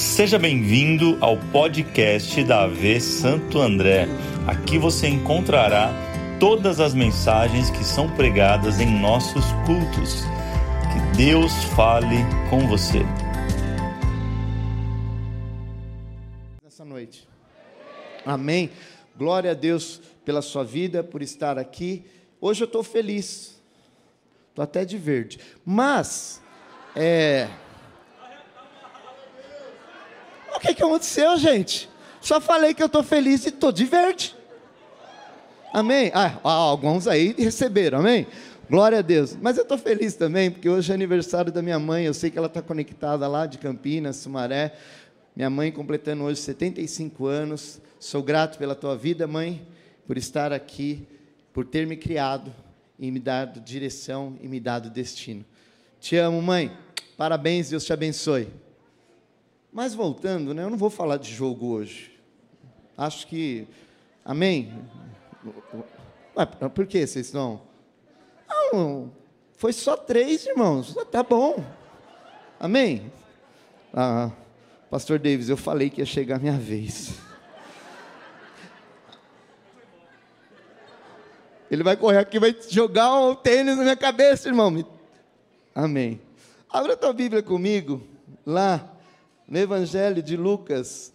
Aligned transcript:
Seja 0.00 0.38
bem-vindo 0.38 1.18
ao 1.20 1.36
podcast 1.36 2.42
da 2.44 2.62
AV 2.62 2.98
Santo 3.02 3.60
André. 3.60 4.08
Aqui 4.46 4.78
você 4.78 5.06
encontrará 5.06 5.92
todas 6.40 6.80
as 6.80 6.94
mensagens 6.94 7.68
que 7.68 7.84
são 7.84 8.10
pregadas 8.16 8.80
em 8.80 8.98
nossos 8.98 9.44
cultos. 9.66 10.22
Que 10.90 11.16
Deus 11.18 11.52
fale 11.76 12.16
com 12.48 12.66
você. 12.66 13.00
Nessa 16.64 16.84
noite. 16.86 17.28
Amém. 18.24 18.70
Glória 19.14 19.50
a 19.50 19.54
Deus 19.54 20.00
pela 20.24 20.40
sua 20.40 20.64
vida, 20.64 21.04
por 21.04 21.20
estar 21.20 21.58
aqui. 21.58 22.06
Hoje 22.40 22.62
eu 22.62 22.66
estou 22.66 22.82
feliz. 22.82 23.60
Estou 24.48 24.62
até 24.62 24.82
de 24.82 24.96
verde. 24.96 25.38
Mas, 25.62 26.40
é. 26.96 27.50
O 30.60 30.62
que, 30.62 30.74
que 30.74 30.82
aconteceu, 30.82 31.38
gente? 31.38 31.88
Só 32.20 32.38
falei 32.38 32.74
que 32.74 32.82
eu 32.82 32.86
estou 32.86 33.02
feliz 33.02 33.46
e 33.46 33.48
estou 33.48 33.72
de 33.72 33.86
verde. 33.86 34.36
Amém? 35.72 36.12
Ah, 36.12 36.38
alguns 36.44 37.06
aí 37.06 37.34
receberam, 37.38 38.00
amém? 38.00 38.26
Glória 38.68 38.98
a 38.98 39.02
Deus. 39.02 39.34
Mas 39.40 39.56
eu 39.56 39.62
estou 39.62 39.78
feliz 39.78 40.16
também, 40.16 40.50
porque 40.50 40.68
hoje 40.68 40.92
é 40.92 40.94
aniversário 40.94 41.50
da 41.50 41.62
minha 41.62 41.78
mãe. 41.78 42.04
Eu 42.04 42.12
sei 42.12 42.30
que 42.30 42.36
ela 42.36 42.46
está 42.46 42.60
conectada 42.60 43.26
lá 43.26 43.46
de 43.46 43.56
Campinas, 43.56 44.16
Sumaré. 44.16 44.74
Minha 45.34 45.48
mãe 45.48 45.72
completando 45.72 46.24
hoje 46.24 46.38
75 46.42 47.24
anos. 47.24 47.80
Sou 47.98 48.22
grato 48.22 48.58
pela 48.58 48.74
tua 48.74 48.94
vida, 48.94 49.26
mãe, 49.26 49.66
por 50.06 50.18
estar 50.18 50.52
aqui, 50.52 51.08
por 51.54 51.64
ter 51.64 51.86
me 51.86 51.96
criado 51.96 52.52
e 52.98 53.10
me 53.10 53.18
dado 53.18 53.60
direção 53.60 54.36
e 54.42 54.46
me 54.46 54.60
dado 54.60 54.90
destino. 54.90 55.42
Te 55.98 56.16
amo, 56.16 56.42
mãe. 56.42 56.70
Parabéns, 57.16 57.70
Deus 57.70 57.82
te 57.82 57.94
abençoe. 57.94 58.46
Mas 59.72 59.94
voltando, 59.94 60.52
né, 60.52 60.64
eu 60.64 60.70
não 60.70 60.78
vou 60.78 60.90
falar 60.90 61.16
de 61.16 61.32
jogo 61.32 61.68
hoje. 61.68 62.18
Acho 62.96 63.26
que. 63.26 63.68
Amém? 64.24 64.74
Ué, 66.36 66.46
por 66.46 66.86
que 66.86 67.06
vocês 67.06 67.26
estão? 67.26 67.62
Não, 68.72 69.12
foi 69.56 69.72
só 69.72 69.96
três, 69.96 70.44
irmãos. 70.46 70.94
Tá 71.10 71.22
bom. 71.22 71.64
Amém? 72.58 73.12
Ah, 73.94 74.30
Pastor 74.90 75.18
Davis, 75.18 75.48
eu 75.48 75.56
falei 75.56 75.88
que 75.88 76.00
ia 76.00 76.06
chegar 76.06 76.36
a 76.36 76.38
minha 76.40 76.58
vez. 76.58 77.14
Ele 81.70 81.84
vai 81.84 81.96
correr 81.96 82.18
aqui, 82.18 82.40
vai 82.40 82.56
jogar 82.68 83.20
o 83.20 83.36
tênis 83.36 83.76
na 83.76 83.82
minha 83.84 83.96
cabeça, 83.96 84.48
irmão. 84.48 84.84
Amém. 85.72 86.20
Abra 86.68 86.96
tua 86.96 87.12
Bíblia 87.12 87.42
comigo, 87.42 88.02
lá 88.44 88.96
no 89.50 89.58
Evangelho 89.58 90.22
de 90.22 90.36
Lucas, 90.36 91.12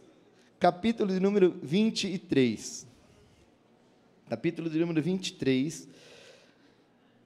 capítulo 0.60 1.10
de 1.14 1.22
número 1.22 1.58
23. 1.64 2.86
Capítulo 4.28 4.70
de 4.70 4.78
número 4.78 5.02
23. 5.02 5.88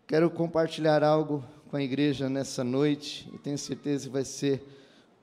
Quero 0.06 0.30
compartilhar 0.30 1.04
algo 1.04 1.44
com 1.68 1.78
a 1.78 1.82
igreja 1.82 2.30
nessa 2.30 2.64
noite 2.64 3.28
e 3.34 3.40
tenho 3.40 3.58
certeza 3.58 4.06
que 4.06 4.14
vai 4.14 4.24
ser 4.24 4.64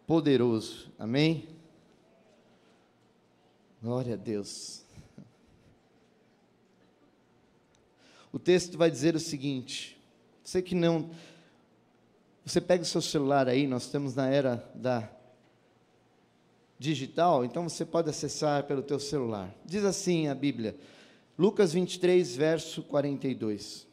poderoso. 0.08 0.90
Amém? 0.98 1.46
Glória 3.80 4.14
a 4.14 4.16
Deus. 4.16 4.82
O 8.32 8.40
texto 8.40 8.76
vai 8.76 8.90
dizer 8.90 9.14
o 9.14 9.20
seguinte: 9.20 9.96
você 10.42 10.60
que 10.60 10.74
não. 10.74 11.10
Você 12.44 12.60
pega 12.60 12.82
o 12.82 12.86
seu 12.86 13.00
celular 13.00 13.48
aí, 13.48 13.68
nós 13.68 13.84
estamos 13.84 14.16
na 14.16 14.28
era 14.28 14.68
da 14.74 15.15
digital, 16.78 17.44
então 17.44 17.68
você 17.68 17.84
pode 17.84 18.10
acessar 18.10 18.64
pelo 18.64 18.82
teu 18.82 18.98
celular. 18.98 19.54
Diz 19.64 19.84
assim 19.84 20.28
a 20.28 20.34
Bíblia, 20.34 20.76
Lucas 21.38 21.72
23, 21.72 22.36
verso 22.36 22.82
42. 22.82 23.86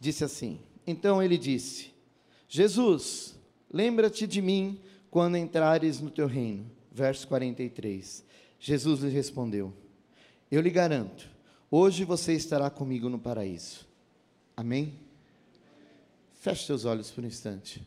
Disse 0.00 0.24
assim: 0.24 0.60
Então 0.86 1.22
ele 1.22 1.36
disse: 1.36 1.92
Jesus, 2.48 3.38
lembra-te 3.72 4.26
de 4.26 4.40
mim 4.40 4.80
quando 5.10 5.36
entrares 5.36 6.00
no 6.00 6.10
teu 6.10 6.26
reino. 6.26 6.70
Verso 6.90 7.28
43. 7.28 8.24
Jesus 8.58 9.00
lhe 9.00 9.10
respondeu: 9.10 9.72
Eu 10.50 10.60
lhe 10.60 10.70
garanto, 10.70 11.28
hoje 11.70 12.04
você 12.04 12.32
estará 12.34 12.70
comigo 12.70 13.08
no 13.08 13.18
paraíso. 13.18 13.86
Amém? 14.56 14.94
Feche 16.34 16.66
seus 16.66 16.84
olhos 16.84 17.10
por 17.10 17.22
um 17.22 17.26
instante. 17.26 17.86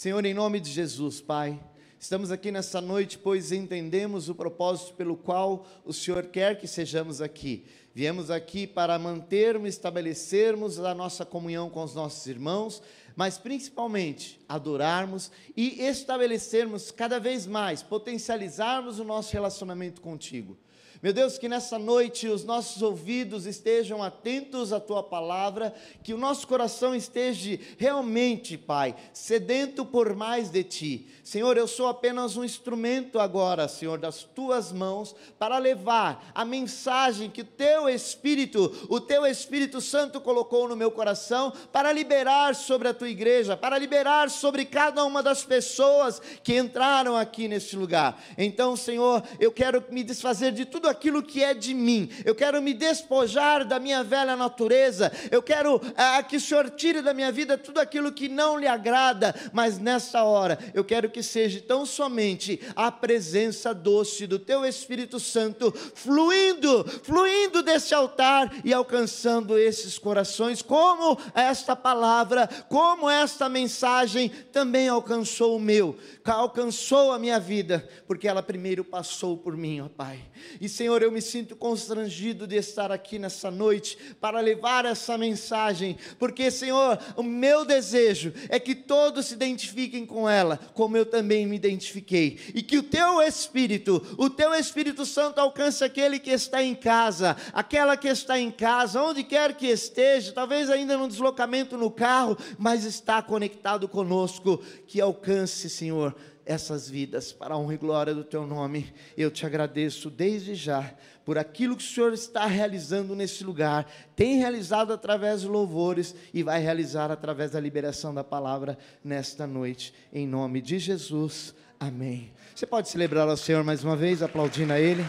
Senhor, 0.00 0.24
em 0.24 0.32
nome 0.32 0.60
de 0.60 0.70
Jesus, 0.70 1.20
Pai, 1.20 1.60
estamos 1.98 2.30
aqui 2.30 2.50
nessa 2.50 2.80
noite, 2.80 3.18
pois 3.18 3.52
entendemos 3.52 4.30
o 4.30 4.34
propósito 4.34 4.94
pelo 4.94 5.14
qual 5.14 5.66
o 5.84 5.92
Senhor 5.92 6.24
quer 6.28 6.58
que 6.58 6.66
sejamos 6.66 7.20
aqui. 7.20 7.66
Viemos 7.94 8.30
aqui 8.30 8.66
para 8.66 8.98
mantermos, 8.98 9.68
estabelecermos 9.68 10.78
a 10.80 10.94
nossa 10.94 11.26
comunhão 11.26 11.68
com 11.68 11.84
os 11.84 11.94
nossos 11.94 12.26
irmãos, 12.26 12.82
mas 13.14 13.36
principalmente 13.36 14.40
adorarmos 14.48 15.30
e 15.54 15.82
estabelecermos 15.82 16.90
cada 16.90 17.20
vez 17.20 17.46
mais, 17.46 17.82
potencializarmos 17.82 18.98
o 18.98 19.04
nosso 19.04 19.34
relacionamento 19.34 20.00
contigo. 20.00 20.56
Meu 21.02 21.14
Deus, 21.14 21.38
que 21.38 21.48
nessa 21.48 21.78
noite 21.78 22.28
os 22.28 22.44
nossos 22.44 22.82
ouvidos 22.82 23.46
estejam 23.46 24.02
atentos 24.02 24.70
à 24.70 24.78
tua 24.78 25.02
palavra, 25.02 25.74
que 26.02 26.12
o 26.12 26.18
nosso 26.18 26.46
coração 26.46 26.94
esteja 26.94 27.58
realmente, 27.78 28.58
Pai, 28.58 28.94
sedento 29.10 29.82
por 29.82 30.14
mais 30.14 30.50
de 30.50 30.62
ti. 30.62 31.08
Senhor, 31.24 31.56
eu 31.56 31.66
sou 31.66 31.88
apenas 31.88 32.36
um 32.36 32.44
instrumento 32.44 33.18
agora, 33.18 33.66
Senhor, 33.66 33.96
das 33.96 34.24
tuas 34.24 34.72
mãos, 34.72 35.16
para 35.38 35.56
levar 35.56 36.30
a 36.34 36.44
mensagem 36.44 37.30
que 37.30 37.40
o 37.40 37.46
teu 37.46 37.88
Espírito, 37.88 38.86
o 38.90 39.00
teu 39.00 39.24
Espírito 39.24 39.80
Santo 39.80 40.20
colocou 40.20 40.68
no 40.68 40.76
meu 40.76 40.90
coração, 40.90 41.50
para 41.72 41.94
liberar 41.94 42.54
sobre 42.54 42.88
a 42.88 42.94
tua 42.94 43.08
igreja, 43.08 43.56
para 43.56 43.78
liberar 43.78 44.28
sobre 44.28 44.66
cada 44.66 45.02
uma 45.06 45.22
das 45.22 45.44
pessoas 45.44 46.20
que 46.44 46.58
entraram 46.58 47.16
aqui 47.16 47.48
neste 47.48 47.74
lugar. 47.74 48.22
Então, 48.36 48.76
Senhor, 48.76 49.22
eu 49.38 49.50
quero 49.50 49.82
me 49.90 50.02
desfazer 50.02 50.52
de 50.52 50.66
tudo 50.66 50.89
aquilo 50.90 51.22
que 51.22 51.42
é 51.42 51.54
de 51.54 51.72
mim, 51.72 52.10
eu 52.24 52.34
quero 52.34 52.60
me 52.60 52.74
despojar 52.74 53.64
da 53.64 53.78
minha 53.78 54.04
velha 54.04 54.36
natureza, 54.36 55.10
eu 55.30 55.42
quero 55.42 55.80
ah, 55.96 56.22
que 56.22 56.36
o 56.36 56.40
Senhor 56.40 56.68
tire 56.70 57.00
da 57.00 57.14
minha 57.14 57.32
vida 57.32 57.56
tudo 57.56 57.78
aquilo 57.78 58.12
que 58.12 58.28
não 58.28 58.58
lhe 58.58 58.66
agrada, 58.66 59.34
mas 59.52 59.78
nessa 59.78 60.22
hora 60.24 60.58
eu 60.74 60.84
quero 60.84 61.08
que 61.08 61.22
seja 61.22 61.60
tão 61.60 61.86
somente 61.86 62.60
a 62.74 62.90
presença 62.90 63.72
doce 63.72 64.26
do 64.26 64.38
Teu 64.38 64.64
Espírito 64.64 65.20
Santo 65.20 65.72
fluindo, 65.94 66.84
fluindo 67.02 67.62
desse 67.62 67.94
altar 67.94 68.52
e 68.64 68.72
alcançando 68.72 69.58
esses 69.58 69.98
corações, 69.98 70.62
como 70.62 71.18
esta 71.34 71.76
palavra, 71.76 72.48
como 72.68 73.08
esta 73.08 73.48
mensagem 73.48 74.30
também 74.52 74.88
alcançou 74.88 75.56
o 75.56 75.60
meu, 75.60 75.96
alcançou 76.34 77.12
a 77.12 77.18
minha 77.18 77.38
vida, 77.38 77.88
porque 78.06 78.28
ela 78.28 78.42
primeiro 78.42 78.84
passou 78.84 79.36
por 79.36 79.56
mim, 79.56 79.80
ó 79.80 79.88
Pai. 79.88 80.20
E 80.60 80.68
Senhor, 80.68 81.02
eu 81.02 81.10
me 81.10 81.20
sinto 81.20 81.56
constrangido 81.56 82.46
de 82.46 82.56
estar 82.56 82.92
aqui 82.92 83.18
nessa 83.18 83.50
noite 83.50 83.96
para 84.20 84.40
levar 84.40 84.84
essa 84.84 85.16
mensagem, 85.16 85.96
porque 86.18 86.50
Senhor, 86.50 86.98
o 87.16 87.22
meu 87.22 87.64
desejo 87.64 88.32
é 88.48 88.58
que 88.58 88.74
todos 88.74 89.26
se 89.26 89.34
identifiquem 89.34 90.06
com 90.06 90.28
ela, 90.28 90.58
como 90.74 90.96
eu 90.96 91.06
também 91.06 91.46
me 91.46 91.56
identifiquei, 91.56 92.38
e 92.54 92.62
que 92.62 92.78
o 92.78 92.82
teu 92.82 93.20
Espírito, 93.22 94.02
o 94.18 94.28
teu 94.28 94.54
Espírito 94.54 95.04
Santo 95.06 95.38
alcance 95.38 95.84
aquele 95.84 96.18
que 96.18 96.30
está 96.30 96.62
em 96.62 96.74
casa, 96.74 97.36
aquela 97.52 97.96
que 97.96 98.08
está 98.08 98.38
em 98.38 98.50
casa, 98.50 99.02
onde 99.02 99.24
quer 99.24 99.54
que 99.54 99.66
esteja, 99.66 100.32
talvez 100.32 100.70
ainda 100.70 100.96
no 100.96 101.08
deslocamento 101.08 101.76
no 101.76 101.90
carro, 101.90 102.36
mas 102.58 102.84
está 102.84 103.22
conectado 103.22 103.88
conosco, 103.88 104.62
que 104.86 105.00
alcance, 105.00 105.68
Senhor, 105.68 106.14
essas 106.50 106.90
vidas 106.90 107.32
para 107.32 107.54
a 107.54 107.58
honra 107.58 107.74
e 107.74 107.78
glória 107.78 108.12
do 108.12 108.24
teu 108.24 108.44
nome. 108.44 108.92
Eu 109.16 109.30
te 109.30 109.46
agradeço 109.46 110.10
desde 110.10 110.56
já 110.56 110.92
por 111.24 111.38
aquilo 111.38 111.76
que 111.76 111.84
o 111.84 111.86
Senhor 111.86 112.12
está 112.12 112.44
realizando 112.44 113.14
nesse 113.14 113.44
lugar, 113.44 113.88
tem 114.16 114.38
realizado 114.38 114.92
através 114.92 115.42
de 115.42 115.46
louvores 115.46 116.12
e 116.34 116.42
vai 116.42 116.60
realizar 116.60 117.08
através 117.08 117.52
da 117.52 117.60
liberação 117.60 118.12
da 118.12 118.24
palavra 118.24 118.76
nesta 119.04 119.46
noite, 119.46 119.94
em 120.12 120.26
nome 120.26 120.60
de 120.60 120.80
Jesus. 120.80 121.54
Amém. 121.78 122.32
Você 122.52 122.66
pode 122.66 122.88
celebrar 122.88 123.28
ao 123.28 123.36
Senhor 123.36 123.62
mais 123.62 123.84
uma 123.84 123.94
vez, 123.94 124.20
aplaudindo 124.20 124.72
a 124.72 124.80
Ele. 124.80 125.06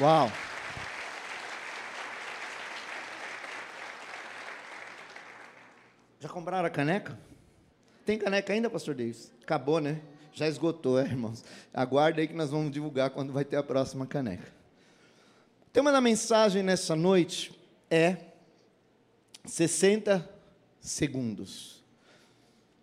Uau! 0.00 0.30
Já 6.18 6.28
compraram 6.28 6.66
a 6.66 6.70
caneca? 6.70 7.16
Tem 8.04 8.18
caneca 8.18 8.52
ainda, 8.52 8.68
pastor 8.68 8.96
Davis? 8.96 9.32
Acabou, 9.40 9.80
né? 9.80 10.00
Já 10.40 10.48
esgotou, 10.48 10.98
é, 10.98 11.02
irmãos? 11.02 11.44
Aguarde 11.70 12.18
aí 12.18 12.26
que 12.26 12.32
nós 12.32 12.48
vamos 12.48 12.72
divulgar 12.72 13.10
quando 13.10 13.30
vai 13.30 13.44
ter 13.44 13.56
a 13.56 13.62
próxima 13.62 14.06
caneca. 14.06 14.50
O 15.66 15.70
tema 15.70 15.92
da 15.92 16.00
mensagem 16.00 16.62
nessa 16.62 16.96
noite 16.96 17.52
é 17.90 18.16
60 19.44 20.26
segundos. 20.80 21.84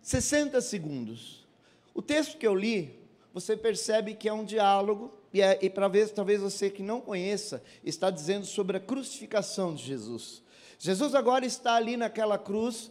60 0.00 0.60
segundos. 0.60 1.48
O 1.92 2.00
texto 2.00 2.38
que 2.38 2.46
eu 2.46 2.54
li, 2.54 2.96
você 3.34 3.56
percebe 3.56 4.14
que 4.14 4.28
é 4.28 4.32
um 4.32 4.44
diálogo, 4.44 5.12
e, 5.34 5.42
é, 5.42 5.58
e 5.60 5.68
talvez 5.68 6.40
você 6.40 6.70
que 6.70 6.80
não 6.84 7.00
conheça, 7.00 7.60
está 7.82 8.08
dizendo 8.08 8.46
sobre 8.46 8.76
a 8.76 8.80
crucificação 8.80 9.74
de 9.74 9.82
Jesus. 9.82 10.44
Jesus 10.78 11.12
agora 11.12 11.44
está 11.44 11.74
ali 11.74 11.96
naquela 11.96 12.38
cruz 12.38 12.88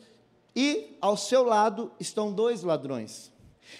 e 0.54 0.98
ao 1.00 1.16
seu 1.16 1.44
lado 1.44 1.90
estão 2.02 2.34
dois 2.34 2.64
ladrões. 2.64 3.32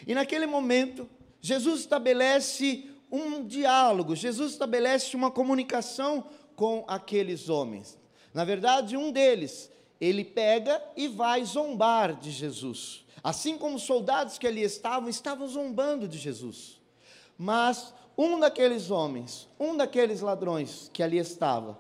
E 0.06 0.14
naquele 0.14 0.46
momento, 0.46 1.10
Jesus 1.42 1.82
estabelece 1.82 2.90
um 3.12 3.46
diálogo, 3.46 4.16
Jesus 4.16 4.52
estabelece 4.52 5.16
uma 5.16 5.32
comunicação 5.32 6.26
com 6.56 6.84
aqueles 6.88 7.50
homens. 7.50 7.98
Na 8.34 8.44
verdade, 8.44 8.98
um 8.98 9.12
deles, 9.12 9.72
ele 10.00 10.24
pega 10.24 10.82
e 10.96 11.08
vai 11.08 11.44
zombar 11.46 12.16
de 12.16 12.32
Jesus. 12.32 13.06
Assim 13.24 13.58
como 13.58 13.78
os 13.78 13.84
soldados 13.84 14.38
que 14.38 14.48
ali 14.48 14.62
estavam, 14.62 15.10
estavam 15.10 15.48
zombando 15.48 16.08
de 16.08 16.18
Jesus. 16.18 16.80
Mas 17.38 17.94
um 18.18 18.40
daqueles 18.40 18.90
homens, 18.90 19.48
um 19.60 19.78
daqueles 19.78 20.22
ladrões 20.22 20.90
que 20.94 21.04
ali 21.04 21.18
estava, 21.18 21.80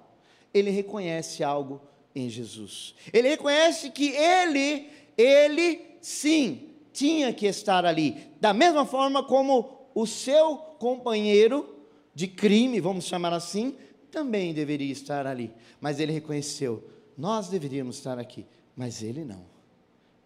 ele 0.54 0.69
reconhece 0.69 1.44
algo 1.44 1.81
em 2.15 2.30
Jesus. 2.30 2.95
Ele 3.12 3.30
reconhece 3.30 3.89
que 3.92 4.09
ele, 4.09 4.89
ele 5.18 5.98
sim, 6.01 6.69
tinha 6.97 7.31
que 7.31 7.45
estar 7.45 7.85
ali, 7.85 8.17
da 8.41 8.55
mesma 8.55 8.83
forma 8.83 9.23
como 9.23 9.88
o 9.94 10.07
seu 10.07 10.57
companheiro 10.79 11.77
de 12.15 12.27
crime, 12.27 12.79
vamos 12.79 13.05
chamar 13.05 13.33
assim, 13.33 13.77
também 14.09 14.51
deveria 14.51 14.91
estar 14.91 15.27
ali. 15.27 15.53
Mas 15.79 15.99
ele 15.99 16.11
reconheceu: 16.11 16.83
nós 17.15 17.49
deveríamos 17.49 17.97
estar 17.97 18.17
aqui, 18.17 18.47
mas 18.75 19.03
ele 19.03 19.23
não. 19.23 19.45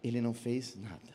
Ele 0.02 0.22
não 0.22 0.32
fez 0.32 0.74
nada. 0.74 1.12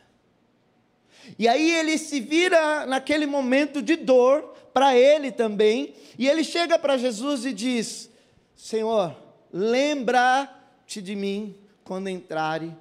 E 1.39 1.47
aí 1.47 1.71
ele 1.71 1.97
se 1.97 2.19
vira 2.19 2.85
naquele 2.85 3.25
momento 3.25 3.81
de 3.81 3.95
dor 3.95 4.53
para 4.71 4.95
ele 4.95 5.31
também, 5.31 5.95
e 6.19 6.27
ele 6.27 6.43
chega 6.43 6.77
para 6.77 6.99
Jesus 6.99 7.47
e 7.47 7.51
diz: 7.51 8.11
Senhor, 8.55 9.17
lembra 9.51 10.47
te 10.85 11.01
de 11.01 11.15
mim 11.15 11.55
quando 11.83 12.09
entrares 12.09 12.71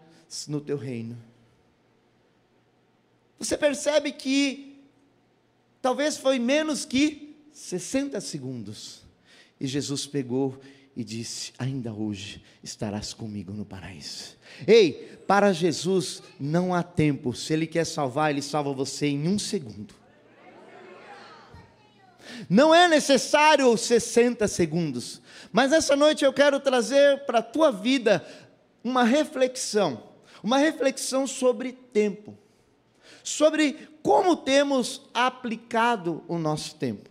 no 0.46 0.60
teu 0.60 0.76
reino. 0.76 1.25
Você 3.38 3.56
percebe 3.56 4.12
que 4.12 4.80
talvez 5.82 6.16
foi 6.16 6.38
menos 6.38 6.84
que 6.84 7.36
60 7.52 8.20
segundos. 8.20 9.02
E 9.60 9.66
Jesus 9.66 10.06
pegou 10.06 10.60
e 10.96 11.04
disse: 11.04 11.52
Ainda 11.58 11.92
hoje 11.92 12.42
estarás 12.62 13.12
comigo 13.12 13.52
no 13.52 13.64
paraíso. 13.64 14.36
Ei, 14.66 15.18
para 15.26 15.52
Jesus 15.52 16.22
não 16.38 16.74
há 16.74 16.82
tempo. 16.82 17.34
Se 17.34 17.52
Ele 17.52 17.66
quer 17.66 17.84
salvar, 17.84 18.30
Ele 18.30 18.42
salva 18.42 18.72
você 18.72 19.06
em 19.06 19.28
um 19.28 19.38
segundo. 19.38 19.94
Não 22.48 22.74
é 22.74 22.88
necessário 22.88 23.76
60 23.76 24.46
segundos. 24.48 25.22
Mas 25.52 25.72
essa 25.72 25.94
noite 25.94 26.24
eu 26.24 26.32
quero 26.32 26.60
trazer 26.60 27.24
para 27.24 27.38
a 27.38 27.42
tua 27.42 27.70
vida 27.70 28.26
uma 28.82 29.04
reflexão, 29.04 30.02
uma 30.42 30.58
reflexão 30.58 31.26
sobre 31.26 31.72
tempo, 31.72 32.36
sobre 33.26 33.88
como 34.04 34.36
temos 34.36 35.02
aplicado 35.12 36.22
o 36.28 36.38
nosso 36.38 36.76
tempo. 36.76 37.10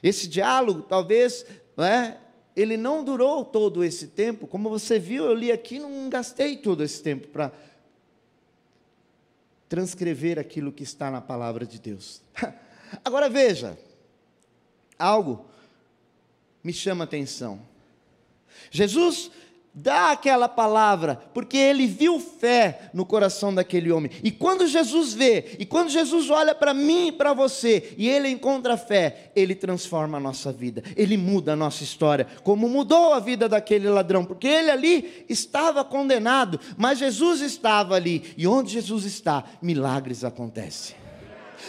Esse 0.00 0.28
diálogo, 0.28 0.82
talvez, 0.82 1.44
não 1.76 1.84
é, 1.84 2.16
ele 2.54 2.76
não 2.76 3.02
durou 3.02 3.44
todo 3.44 3.82
esse 3.82 4.06
tempo, 4.06 4.46
como 4.46 4.70
você 4.70 4.96
viu, 4.96 5.24
eu 5.24 5.34
li 5.34 5.50
aqui, 5.50 5.80
não 5.80 6.08
gastei 6.08 6.56
todo 6.56 6.84
esse 6.84 7.02
tempo 7.02 7.26
para 7.26 7.50
transcrever 9.68 10.38
aquilo 10.38 10.70
que 10.70 10.84
está 10.84 11.10
na 11.10 11.20
palavra 11.20 11.66
de 11.66 11.80
Deus. 11.80 12.22
Agora 13.04 13.28
veja, 13.28 13.76
algo 14.96 15.44
me 16.62 16.72
chama 16.72 17.02
a 17.02 17.06
atenção. 17.06 17.60
Jesus 18.70 19.28
dá 19.74 20.10
aquela 20.10 20.48
palavra, 20.48 21.20
porque 21.32 21.56
ele 21.56 21.86
viu 21.86 22.18
fé 22.18 22.90
no 22.92 23.06
coração 23.06 23.54
daquele 23.54 23.92
homem. 23.92 24.10
E 24.22 24.30
quando 24.30 24.66
Jesus 24.66 25.14
vê, 25.14 25.56
e 25.58 25.64
quando 25.64 25.88
Jesus 25.88 26.30
olha 26.30 26.54
para 26.54 26.74
mim 26.74 27.08
e 27.08 27.12
para 27.12 27.32
você, 27.32 27.94
e 27.96 28.08
ele 28.08 28.28
encontra 28.28 28.76
fé, 28.76 29.30
ele 29.36 29.54
transforma 29.54 30.18
a 30.18 30.20
nossa 30.20 30.52
vida, 30.52 30.82
ele 30.96 31.16
muda 31.16 31.52
a 31.52 31.56
nossa 31.56 31.84
história, 31.84 32.26
como 32.42 32.68
mudou 32.68 33.14
a 33.14 33.20
vida 33.20 33.48
daquele 33.48 33.88
ladrão, 33.88 34.24
porque 34.24 34.46
ele 34.46 34.70
ali 34.70 35.24
estava 35.28 35.84
condenado, 35.84 36.58
mas 36.76 36.98
Jesus 36.98 37.40
estava 37.40 37.94
ali, 37.94 38.34
e 38.36 38.46
onde 38.46 38.72
Jesus 38.72 39.04
está, 39.04 39.44
milagres 39.62 40.24
acontecem. 40.24 41.07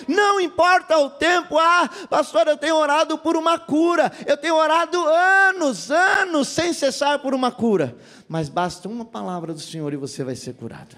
Não 0.08 0.40
importa 0.40 0.98
o 0.98 1.10
tempo, 1.10 1.58
ah, 1.58 1.90
pastor, 2.10 2.48
eu 2.48 2.58
tenho 2.58 2.76
orado 2.76 3.18
por 3.18 3.36
uma 3.36 3.58
cura, 3.60 4.12
eu 4.26 4.38
tenho 4.38 4.56
orado 4.56 4.98
anos, 5.04 5.92
anos, 5.92 6.48
sem 6.48 6.74
cessar 6.74 7.20
por 7.20 7.34
uma 7.34 7.52
cura, 7.52 7.98
mas 8.28 8.50
basta 8.50 8.88
uma 8.88 9.06
palavra 9.06 9.54
do 9.54 9.60
Senhor 9.60 9.94
e 9.94 9.98
você 9.98 10.24
vai 10.24 10.36
ser 10.36 10.54
curado. 10.54 10.96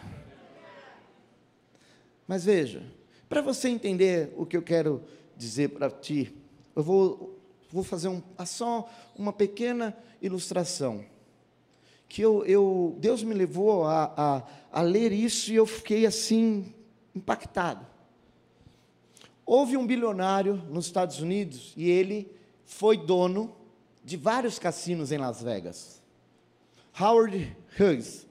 Mas 2.27 2.45
veja, 2.45 2.83
para 3.27 3.41
você 3.41 3.69
entender 3.69 4.33
o 4.37 4.45
que 4.45 4.55
eu 4.55 4.61
quero 4.61 5.03
dizer 5.35 5.69
para 5.69 5.89
ti, 5.89 6.33
eu 6.75 6.83
vou, 6.83 7.39
vou 7.71 7.83
fazer 7.83 8.07
um, 8.07 8.21
só 8.45 8.89
uma 9.15 9.33
pequena 9.33 9.97
ilustração. 10.21 11.03
Que 12.07 12.21
eu, 12.21 12.45
eu 12.45 12.95
Deus 12.99 13.23
me 13.23 13.33
levou 13.33 13.85
a, 13.85 14.13
a, 14.15 14.43
a 14.71 14.81
ler 14.81 15.11
isso 15.11 15.51
e 15.51 15.55
eu 15.55 15.65
fiquei 15.65 16.05
assim, 16.05 16.73
impactado. 17.15 17.85
Houve 19.53 19.75
um 19.75 19.85
bilionário 19.85 20.63
nos 20.69 20.85
Estados 20.85 21.19
Unidos 21.19 21.73
e 21.75 21.89
ele 21.89 22.31
foi 22.63 22.95
dono 22.95 23.53
de 24.01 24.15
vários 24.15 24.57
cassinos 24.57 25.11
em 25.11 25.17
Las 25.17 25.43
Vegas. 25.43 26.01
Howard 26.97 27.53
Hughes. 27.77 28.25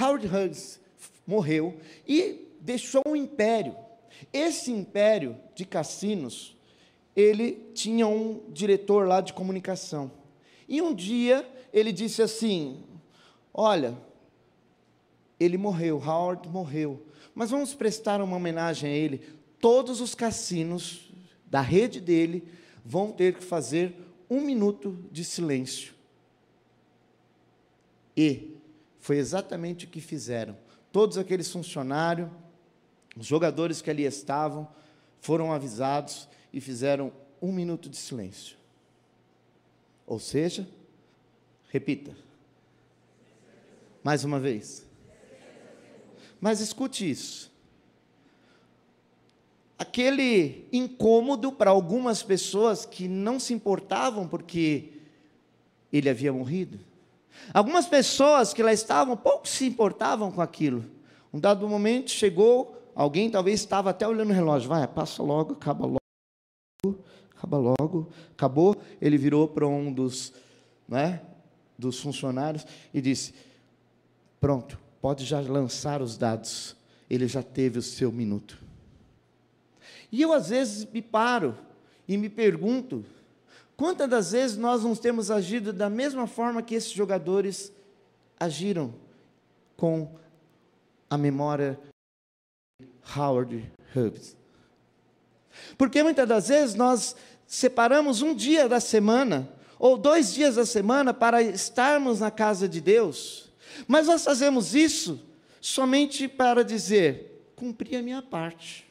Howard 0.00 0.24
Hughes 0.24 0.78
morreu 1.26 1.80
e 2.06 2.46
deixou 2.60 3.02
um 3.08 3.16
império. 3.16 3.74
Esse 4.32 4.70
império 4.70 5.36
de 5.52 5.64
cassinos, 5.64 6.56
ele 7.16 7.68
tinha 7.74 8.06
um 8.06 8.40
diretor 8.50 9.08
lá 9.08 9.20
de 9.20 9.32
comunicação. 9.32 10.12
E 10.68 10.80
um 10.80 10.94
dia 10.94 11.44
ele 11.72 11.90
disse 11.90 12.22
assim: 12.22 12.84
Olha, 13.52 13.98
ele 15.40 15.58
morreu, 15.58 16.00
Howard 16.00 16.48
morreu, 16.48 17.04
mas 17.34 17.50
vamos 17.50 17.74
prestar 17.74 18.22
uma 18.22 18.36
homenagem 18.36 18.88
a 18.88 18.94
ele 18.94 19.35
todos 19.60 20.00
os 20.00 20.14
cassinos 20.14 21.10
da 21.46 21.60
rede 21.60 22.00
dele 22.00 22.46
vão 22.84 23.12
ter 23.12 23.34
que 23.34 23.44
fazer 23.44 23.94
um 24.28 24.40
minuto 24.40 24.98
de 25.10 25.24
silêncio. 25.24 25.94
E 28.16 28.56
foi 28.98 29.18
exatamente 29.18 29.84
o 29.84 29.88
que 29.88 30.00
fizeram. 30.00 30.56
Todos 30.92 31.18
aqueles 31.18 31.50
funcionários, 31.50 32.28
os 33.16 33.26
jogadores 33.26 33.82
que 33.82 33.90
ali 33.90 34.04
estavam, 34.04 34.68
foram 35.20 35.52
avisados 35.52 36.28
e 36.52 36.60
fizeram 36.60 37.12
um 37.40 37.52
minuto 37.52 37.88
de 37.88 37.96
silêncio. 37.96 38.56
Ou 40.06 40.18
seja, 40.18 40.68
repita. 41.68 42.16
Mais 44.02 44.24
uma 44.24 44.38
vez. 44.38 44.86
Mas 46.40 46.60
escute 46.60 47.08
isso 47.08 47.55
aquele 49.78 50.66
incômodo 50.72 51.52
para 51.52 51.70
algumas 51.70 52.22
pessoas 52.22 52.86
que 52.86 53.08
não 53.08 53.38
se 53.38 53.52
importavam 53.52 54.26
porque 54.26 54.92
ele 55.92 56.08
havia 56.08 56.32
morrido. 56.32 56.78
Algumas 57.52 57.86
pessoas 57.86 58.52
que 58.52 58.62
lá 58.62 58.72
estavam 58.72 59.16
pouco 59.16 59.46
se 59.46 59.66
importavam 59.66 60.32
com 60.32 60.40
aquilo. 60.40 60.84
Um 61.32 61.38
dado 61.38 61.68
momento 61.68 62.10
chegou, 62.10 62.90
alguém 62.94 63.30
talvez 63.30 63.60
estava 63.60 63.90
até 63.90 64.08
olhando 64.08 64.30
o 64.30 64.34
relógio, 64.34 64.68
vai, 64.68 64.86
passa 64.88 65.22
logo, 65.22 65.52
acaba 65.52 65.86
logo, 65.86 67.04
acaba 67.36 67.58
logo, 67.58 68.10
acabou. 68.32 68.76
Ele 69.00 69.18
virou 69.18 69.46
para 69.46 69.66
um 69.66 69.92
dos, 69.92 70.32
né, 70.88 71.20
dos 71.78 72.00
funcionários 72.00 72.66
e 72.92 73.00
disse: 73.00 73.34
Pronto, 74.40 74.78
pode 75.00 75.24
já 75.24 75.40
lançar 75.40 76.00
os 76.00 76.16
dados. 76.16 76.74
Ele 77.08 77.28
já 77.28 77.42
teve 77.42 77.78
o 77.78 77.82
seu 77.82 78.10
minuto. 78.10 78.65
E 80.16 80.22
eu 80.22 80.32
às 80.32 80.48
vezes 80.48 80.86
me 80.86 81.02
paro 81.02 81.54
e 82.08 82.16
me 82.16 82.30
pergunto: 82.30 83.04
quantas 83.76 84.08
das 84.08 84.32
vezes 84.32 84.56
nós 84.56 84.82
não 84.82 84.96
temos 84.96 85.30
agido 85.30 85.74
da 85.74 85.90
mesma 85.90 86.26
forma 86.26 86.62
que 86.62 86.74
esses 86.74 86.90
jogadores 86.90 87.70
agiram 88.40 88.94
com 89.76 90.10
a 91.10 91.18
memória 91.18 91.78
de 92.80 92.88
Howard 93.14 93.70
Hughes? 93.94 94.34
Porque 95.76 96.02
muitas 96.02 96.26
das 96.26 96.48
vezes 96.48 96.74
nós 96.74 97.14
separamos 97.46 98.22
um 98.22 98.34
dia 98.34 98.66
da 98.70 98.80
semana 98.80 99.46
ou 99.78 99.98
dois 99.98 100.32
dias 100.32 100.54
da 100.54 100.64
semana 100.64 101.12
para 101.12 101.42
estarmos 101.42 102.20
na 102.20 102.30
casa 102.30 102.66
de 102.66 102.80
Deus, 102.80 103.52
mas 103.86 104.06
nós 104.06 104.24
fazemos 104.24 104.74
isso 104.74 105.20
somente 105.60 106.26
para 106.26 106.64
dizer: 106.64 107.52
cumpri 107.54 107.96
a 107.96 108.02
minha 108.02 108.22
parte. 108.22 108.85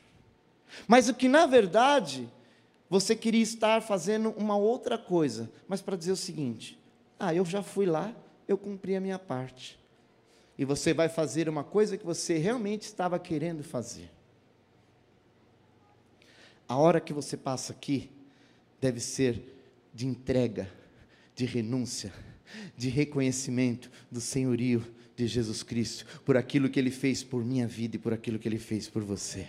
Mas 0.88 1.10
o 1.10 1.14
que 1.14 1.28
na 1.28 1.46
verdade 1.46 2.30
você 2.90 3.16
queria 3.16 3.42
estar 3.42 3.82
fazendo 3.82 4.30
uma 4.32 4.56
outra 4.56 4.98
coisa, 4.98 5.52
mas 5.68 5.82
para 5.82 5.98
dizer 5.98 6.12
o 6.12 6.18
seguinte: 6.18 6.80
ah, 7.20 7.34
eu 7.34 7.46
já 7.46 7.64
fui 7.64 7.86
lá, 7.86 8.16
eu 8.48 8.58
cumpri 8.58 8.96
a 8.96 9.02
minha 9.02 9.20
parte. 9.20 9.80
E 10.58 10.64
você 10.64 10.94
vai 10.94 11.10
fazer 11.10 11.50
uma 11.50 11.64
coisa 11.64 11.98
que 11.98 12.06
você 12.06 12.38
realmente 12.38 12.84
estava 12.84 13.20
querendo 13.20 13.64
fazer. 13.64 14.10
A 16.68 16.78
hora 16.78 17.02
que 17.02 17.14
você 17.14 17.36
passa 17.36 17.74
aqui 17.74 18.10
deve 18.80 19.00
ser 19.00 19.42
de 19.94 20.08
entrega, 20.08 20.72
de 21.36 21.46
renúncia, 21.46 22.14
de 22.78 22.90
reconhecimento 22.90 23.92
do 24.10 24.22
senhorio 24.22 24.86
de 25.16 25.28
Jesus 25.28 25.64
Cristo, 25.64 26.06
por 26.24 26.36
aquilo 26.38 26.70
que 26.70 26.80
ele 26.80 26.92
fez 26.92 27.24
por 27.24 27.44
minha 27.44 27.68
vida 27.68 27.96
e 27.96 28.00
por 28.00 28.14
aquilo 28.14 28.40
que 28.40 28.48
ele 28.48 28.60
fez 28.60 28.88
por 28.88 29.04
você. 29.04 29.48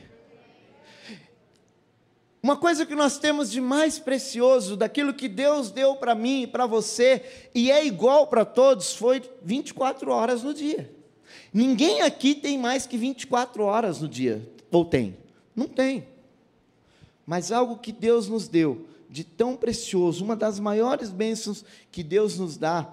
Uma 2.46 2.56
coisa 2.56 2.86
que 2.86 2.94
nós 2.94 3.18
temos 3.18 3.50
de 3.50 3.60
mais 3.60 3.98
precioso, 3.98 4.76
daquilo 4.76 5.12
que 5.12 5.26
Deus 5.26 5.72
deu 5.72 5.96
para 5.96 6.14
mim 6.14 6.42
e 6.42 6.46
para 6.46 6.64
você, 6.64 7.48
e 7.52 7.72
é 7.72 7.84
igual 7.84 8.28
para 8.28 8.44
todos, 8.44 8.94
foi 8.94 9.20
24 9.42 10.12
horas 10.12 10.44
no 10.44 10.54
dia. 10.54 10.88
Ninguém 11.52 12.02
aqui 12.02 12.36
tem 12.36 12.56
mais 12.56 12.86
que 12.86 12.96
24 12.96 13.64
horas 13.64 14.00
no 14.00 14.08
dia, 14.08 14.48
ou 14.70 14.84
tem? 14.84 15.16
Não 15.56 15.66
tem. 15.66 16.06
Mas 17.26 17.50
algo 17.50 17.78
que 17.78 17.90
Deus 17.90 18.28
nos 18.28 18.46
deu, 18.46 18.86
de 19.10 19.24
tão 19.24 19.56
precioso, 19.56 20.24
uma 20.24 20.36
das 20.36 20.60
maiores 20.60 21.10
bênçãos 21.10 21.64
que 21.90 22.04
Deus 22.04 22.38
nos 22.38 22.56
dá, 22.56 22.88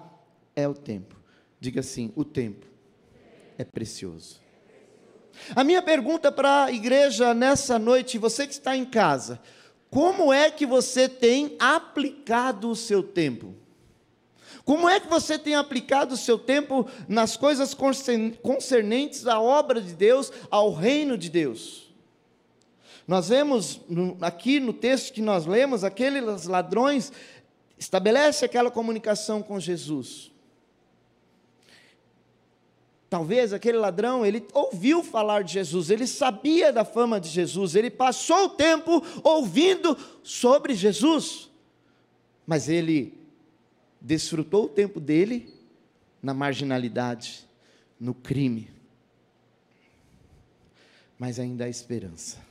é 0.56 0.66
o 0.66 0.74
tempo. 0.74 1.14
Diga 1.60 1.78
assim: 1.78 2.12
o 2.16 2.24
tempo 2.24 2.66
é 3.56 3.62
precioso. 3.62 4.43
A 5.54 5.64
minha 5.64 5.82
pergunta 5.82 6.32
para 6.32 6.64
a 6.64 6.72
igreja 6.72 7.34
nessa 7.34 7.78
noite, 7.78 8.18
você 8.18 8.46
que 8.46 8.52
está 8.52 8.76
em 8.76 8.84
casa, 8.84 9.40
como 9.90 10.32
é 10.32 10.50
que 10.50 10.66
você 10.66 11.08
tem 11.08 11.56
aplicado 11.58 12.70
o 12.70 12.76
seu 12.76 13.02
tempo? 13.02 13.54
Como 14.64 14.88
é 14.88 14.98
que 14.98 15.08
você 15.08 15.38
tem 15.38 15.54
aplicado 15.54 16.14
o 16.14 16.16
seu 16.16 16.38
tempo 16.38 16.88
nas 17.06 17.36
coisas 17.36 17.76
concernentes 18.42 19.26
à 19.26 19.38
obra 19.38 19.80
de 19.80 19.92
Deus, 19.92 20.32
ao 20.50 20.72
reino 20.72 21.18
de 21.18 21.28
Deus? 21.28 21.92
Nós 23.06 23.28
vemos 23.28 23.80
aqui 24.22 24.58
no 24.58 24.72
texto 24.72 25.12
que 25.12 25.20
nós 25.20 25.44
lemos, 25.44 25.84
aqueles 25.84 26.46
ladrões 26.46 27.12
estabelece 27.78 28.44
aquela 28.44 28.70
comunicação 28.70 29.42
com 29.42 29.60
Jesus. 29.60 30.33
Talvez 33.14 33.52
aquele 33.52 33.78
ladrão, 33.78 34.26
ele 34.26 34.44
ouviu 34.52 35.00
falar 35.04 35.44
de 35.44 35.52
Jesus, 35.52 35.88
ele 35.88 36.04
sabia 36.04 36.72
da 36.72 36.84
fama 36.84 37.20
de 37.20 37.28
Jesus, 37.28 37.76
ele 37.76 37.88
passou 37.88 38.46
o 38.46 38.48
tempo 38.48 39.00
ouvindo 39.22 39.96
sobre 40.24 40.74
Jesus, 40.74 41.48
mas 42.44 42.68
ele 42.68 43.16
desfrutou 44.00 44.64
o 44.64 44.68
tempo 44.68 44.98
dele 44.98 45.54
na 46.20 46.34
marginalidade, 46.34 47.46
no 48.00 48.14
crime. 48.14 48.68
Mas 51.16 51.38
ainda 51.38 51.66
há 51.66 51.68
esperança. 51.68 52.44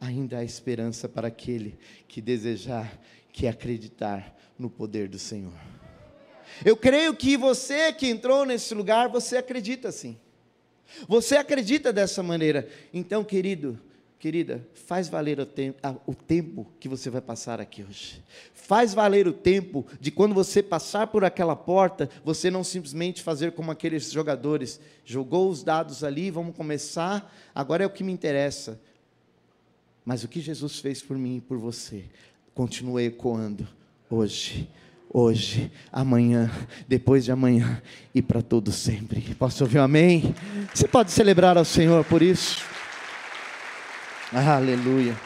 Ainda 0.00 0.38
há 0.38 0.42
esperança 0.42 1.06
para 1.06 1.28
aquele 1.28 1.78
que 2.08 2.22
desejar, 2.22 2.98
que 3.30 3.46
acreditar 3.46 4.34
no 4.58 4.70
poder 4.70 5.06
do 5.06 5.18
Senhor. 5.18 5.52
Eu 6.64 6.76
creio 6.76 7.14
que 7.14 7.36
você 7.36 7.92
que 7.92 8.06
entrou 8.06 8.44
nesse 8.44 8.74
lugar, 8.74 9.08
você 9.08 9.36
acredita 9.36 9.88
assim. 9.88 10.18
Você 11.08 11.36
acredita 11.36 11.92
dessa 11.92 12.22
maneira. 12.22 12.68
Então, 12.92 13.24
querido, 13.24 13.78
querida, 14.18 14.66
faz 14.74 15.08
valer 15.08 15.40
o, 15.40 15.46
tempo, 15.46 15.78
o 16.06 16.14
tempo 16.14 16.66
que 16.78 16.88
você 16.88 17.08
vai 17.08 17.20
passar 17.20 17.60
aqui 17.60 17.82
hoje. 17.82 18.22
Faz 18.52 18.92
valer 18.92 19.26
o 19.26 19.32
tempo 19.32 19.86
de 20.00 20.10
quando 20.10 20.34
você 20.34 20.62
passar 20.62 21.06
por 21.06 21.24
aquela 21.24 21.56
porta, 21.56 22.10
você 22.24 22.50
não 22.50 22.62
simplesmente 22.62 23.22
fazer 23.22 23.52
como 23.52 23.70
aqueles 23.70 24.10
jogadores, 24.10 24.80
jogou 25.04 25.48
os 25.48 25.62
dados 25.62 26.04
ali, 26.04 26.30
vamos 26.30 26.54
começar, 26.54 27.34
agora 27.54 27.84
é 27.84 27.86
o 27.86 27.90
que 27.90 28.04
me 28.04 28.12
interessa. 28.12 28.80
Mas 30.04 30.24
o 30.24 30.28
que 30.28 30.40
Jesus 30.40 30.78
fez 30.78 31.02
por 31.02 31.16
mim 31.16 31.36
e 31.36 31.40
por 31.40 31.56
você, 31.56 32.04
continua 32.54 33.02
ecoando 33.02 33.66
hoje 34.10 34.68
hoje, 35.12 35.70
amanhã, 35.90 36.48
depois 36.86 37.24
de 37.24 37.32
amanhã 37.32 37.82
e 38.14 38.22
para 38.22 38.40
todo 38.40 38.70
sempre. 38.70 39.34
Posso 39.34 39.64
ouvir 39.64 39.80
um 39.80 39.82
amém? 39.82 40.34
Você 40.72 40.86
pode 40.86 41.10
celebrar 41.10 41.58
ao 41.58 41.64
Senhor 41.64 42.04
por 42.04 42.22
isso? 42.22 42.62
Aleluia. 44.32 45.18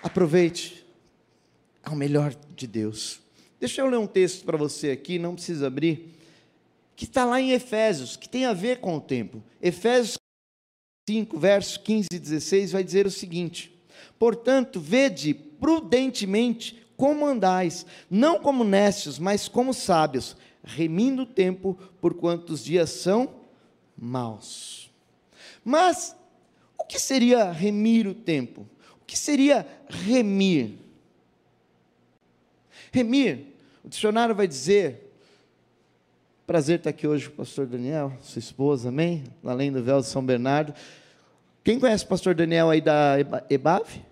Aproveite 0.00 0.86
ao 1.82 1.96
melhor 1.96 2.32
de 2.54 2.66
Deus. 2.68 3.20
Deixa 3.58 3.80
eu 3.80 3.88
ler 3.88 3.98
um 3.98 4.06
texto 4.06 4.44
para 4.44 4.56
você 4.56 4.90
aqui, 4.90 5.18
não 5.18 5.34
precisa 5.34 5.66
abrir, 5.66 6.14
que 6.94 7.04
está 7.04 7.24
lá 7.24 7.40
em 7.40 7.50
Efésios, 7.50 8.16
que 8.16 8.28
tem 8.28 8.44
a 8.44 8.52
ver 8.52 8.78
com 8.78 8.96
o 8.96 9.00
tempo. 9.00 9.42
Efésios 9.60 10.16
5, 11.08 11.36
versos 11.38 11.76
15 11.78 12.06
e 12.12 12.18
16 12.18 12.72
vai 12.72 12.84
dizer 12.84 13.06
o 13.06 13.10
seguinte: 13.10 13.76
Portanto, 14.16 14.78
vede 14.78 15.34
prudentemente 15.34 16.87
como 16.98 17.24
andais, 17.24 17.86
não 18.10 18.40
como 18.40 18.64
necios, 18.64 19.20
mas 19.20 19.46
como 19.46 19.72
sábios, 19.72 20.36
remindo 20.64 21.22
o 21.22 21.26
tempo, 21.26 21.78
por 22.00 22.12
quantos 22.12 22.64
dias 22.64 22.90
são 22.90 23.32
maus. 23.96 24.90
Mas, 25.64 26.16
o 26.76 26.82
que 26.82 26.98
seria 26.98 27.52
remir 27.52 28.08
o 28.08 28.14
tempo? 28.14 28.66
O 29.00 29.04
que 29.06 29.16
seria 29.16 29.64
remir? 29.88 30.72
Remir, 32.90 33.46
o 33.84 33.88
dicionário 33.88 34.34
vai 34.34 34.48
dizer, 34.48 35.14
prazer 36.48 36.78
estar 36.78 36.90
aqui 36.90 37.06
hoje 37.06 37.28
com 37.28 37.34
o 37.34 37.36
pastor 37.36 37.64
Daniel, 37.64 38.12
sua 38.20 38.40
esposa, 38.40 38.88
amém? 38.88 39.22
Além 39.44 39.70
do 39.70 39.84
véu 39.84 40.00
de 40.00 40.06
São 40.08 40.24
Bernardo. 40.24 40.74
Quem 41.62 41.78
conhece 41.78 42.04
o 42.04 42.08
pastor 42.08 42.34
Daniel 42.34 42.70
aí 42.70 42.80
da 42.80 43.14
EBAV? 43.48 44.02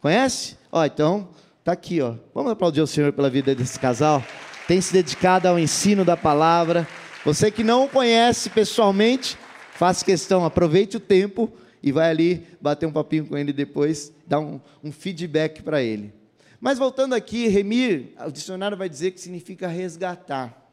Conhece? 0.00 0.56
Ó, 0.72 0.84
então, 0.84 1.28
Está 1.66 1.72
aqui, 1.72 2.00
ó. 2.00 2.14
Vamos 2.32 2.52
aplaudir 2.52 2.80
o 2.80 2.86
Senhor 2.86 3.12
pela 3.12 3.28
vida 3.28 3.52
desse 3.52 3.76
casal. 3.80 4.24
Tem 4.68 4.80
se 4.80 4.92
dedicado 4.92 5.48
ao 5.48 5.58
ensino 5.58 6.04
da 6.04 6.16
palavra. 6.16 6.86
Você 7.24 7.50
que 7.50 7.64
não 7.64 7.86
o 7.86 7.88
conhece 7.88 8.48
pessoalmente, 8.48 9.36
faça 9.72 10.04
questão, 10.04 10.44
aproveite 10.44 10.96
o 10.96 11.00
tempo 11.00 11.52
e 11.82 11.90
vai 11.90 12.08
ali 12.08 12.46
bater 12.60 12.86
um 12.86 12.92
papinho 12.92 13.26
com 13.26 13.36
ele 13.36 13.52
depois, 13.52 14.12
dar 14.24 14.38
um, 14.38 14.60
um 14.80 14.92
feedback 14.92 15.60
para 15.60 15.82
ele. 15.82 16.14
Mas 16.60 16.78
voltando 16.78 17.16
aqui, 17.16 17.48
remir, 17.48 18.12
o 18.24 18.30
dicionário 18.30 18.76
vai 18.76 18.88
dizer 18.88 19.10
que 19.10 19.20
significa 19.20 19.66
resgatar. 19.66 20.70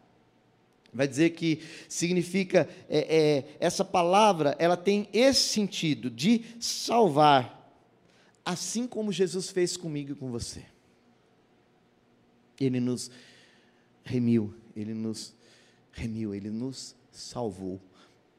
Vai 0.93 1.07
dizer 1.07 1.31
que 1.31 1.59
significa, 1.89 2.69
é, 2.87 2.99
é, 2.99 3.45
essa 3.59 3.83
palavra, 3.83 4.55
ela 4.59 4.77
tem 4.77 5.09
esse 5.11 5.41
sentido 5.41 6.11
de 6.11 6.45
salvar, 6.59 7.75
assim 8.45 8.85
como 8.85 9.11
Jesus 9.11 9.49
fez 9.49 9.75
comigo 9.75 10.11
e 10.11 10.15
com 10.15 10.29
você. 10.29 10.71
Ele 12.63 12.79
nos 12.79 13.09
remiu, 14.03 14.53
ele 14.75 14.93
nos 14.93 15.33
remiu, 15.91 16.33
ele 16.33 16.49
nos 16.49 16.95
salvou. 17.11 17.79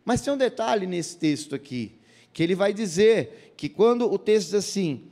Mas 0.05 0.21
tem 0.21 0.33
um 0.33 0.37
detalhe 0.37 0.87
nesse 0.87 1.17
texto 1.17 1.55
aqui, 1.55 1.93
que 2.33 2.43
ele 2.43 2.55
vai 2.55 2.73
dizer 2.73 3.55
que 3.57 3.69
quando 3.69 4.11
o 4.11 4.19
texto 4.19 4.51
diz 4.51 4.55
assim, 4.55 5.05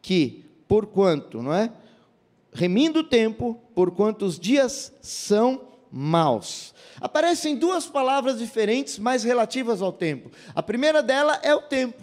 que 0.00 0.44
por 0.66 0.86
quanto, 0.86 1.42
não 1.42 1.52
é? 1.52 1.72
Remindo 2.52 3.00
o 3.00 3.04
tempo, 3.04 3.60
por 3.74 3.90
quanto 3.90 4.24
os 4.24 4.38
dias 4.38 4.92
são 5.02 5.68
maus. 5.90 6.74
Aparecem 7.00 7.56
duas 7.56 7.86
palavras 7.86 8.38
diferentes, 8.38 8.98
mas 8.98 9.24
relativas 9.24 9.82
ao 9.82 9.92
tempo. 9.92 10.30
A 10.54 10.62
primeira 10.62 11.02
dela 11.02 11.38
é 11.42 11.54
o 11.54 11.62
tempo. 11.62 12.02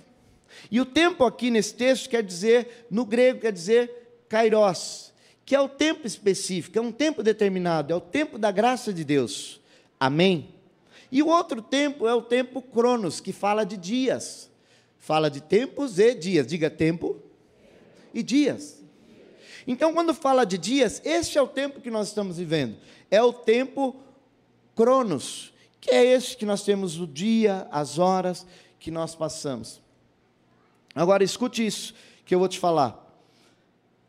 E 0.72 0.80
o 0.80 0.86
tempo 0.86 1.24
aqui 1.24 1.50
nesse 1.50 1.74
texto 1.76 2.10
quer 2.10 2.24
dizer, 2.24 2.88
no 2.90 3.06
grego 3.06 3.42
quer 3.42 3.52
dizer 3.52 4.24
kairos, 4.28 5.07
que 5.48 5.56
é 5.56 5.62
o 5.62 5.70
tempo 5.70 6.06
específico, 6.06 6.78
é 6.78 6.82
um 6.82 6.92
tempo 6.92 7.24
determinado, 7.24 7.94
é 7.94 7.96
o 7.96 8.02
tempo 8.02 8.38
da 8.38 8.52
graça 8.52 8.92
de 8.92 9.06
Deus. 9.06 9.62
Amém? 9.98 10.54
E 11.10 11.24
o 11.24 11.28
outro 11.28 11.62
tempo 11.62 12.06
é 12.06 12.14
o 12.14 12.22
tempo 12.22 12.62
cronos, 12.62 13.22
que 13.22 13.32
fala 13.32 13.64
de 13.64 13.78
dias. 13.78 14.52
Fala 15.00 15.32
de 15.32 15.40
tempos 15.40 16.00
e 16.00 16.14
dias. 16.14 16.46
Diga 16.46 16.70
tempo 16.70 17.24
e 18.14 18.22
dias. 18.22 18.84
Então, 19.66 19.94
quando 19.94 20.14
fala 20.14 20.46
de 20.46 20.58
dias, 20.58 21.02
este 21.06 21.38
é 21.38 21.42
o 21.42 21.48
tempo 21.48 21.80
que 21.80 21.90
nós 21.90 22.10
estamos 22.10 22.36
vivendo. 22.36 22.76
É 23.10 23.24
o 23.24 23.32
tempo 23.32 23.96
cronos, 24.76 25.54
que 25.80 25.92
é 25.92 26.04
esse 26.04 26.36
que 26.36 26.46
nós 26.46 26.62
temos 26.62 27.00
o 27.00 27.08
dia, 27.08 27.70
as 27.72 27.98
horas 27.98 28.46
que 28.82 28.92
nós 28.92 29.16
passamos. 29.16 29.82
Agora, 30.94 31.24
escute 31.24 31.66
isso 31.66 31.96
que 32.26 32.36
eu 32.36 32.40
vou 32.40 32.50
te 32.50 32.60
falar. 32.60 33.07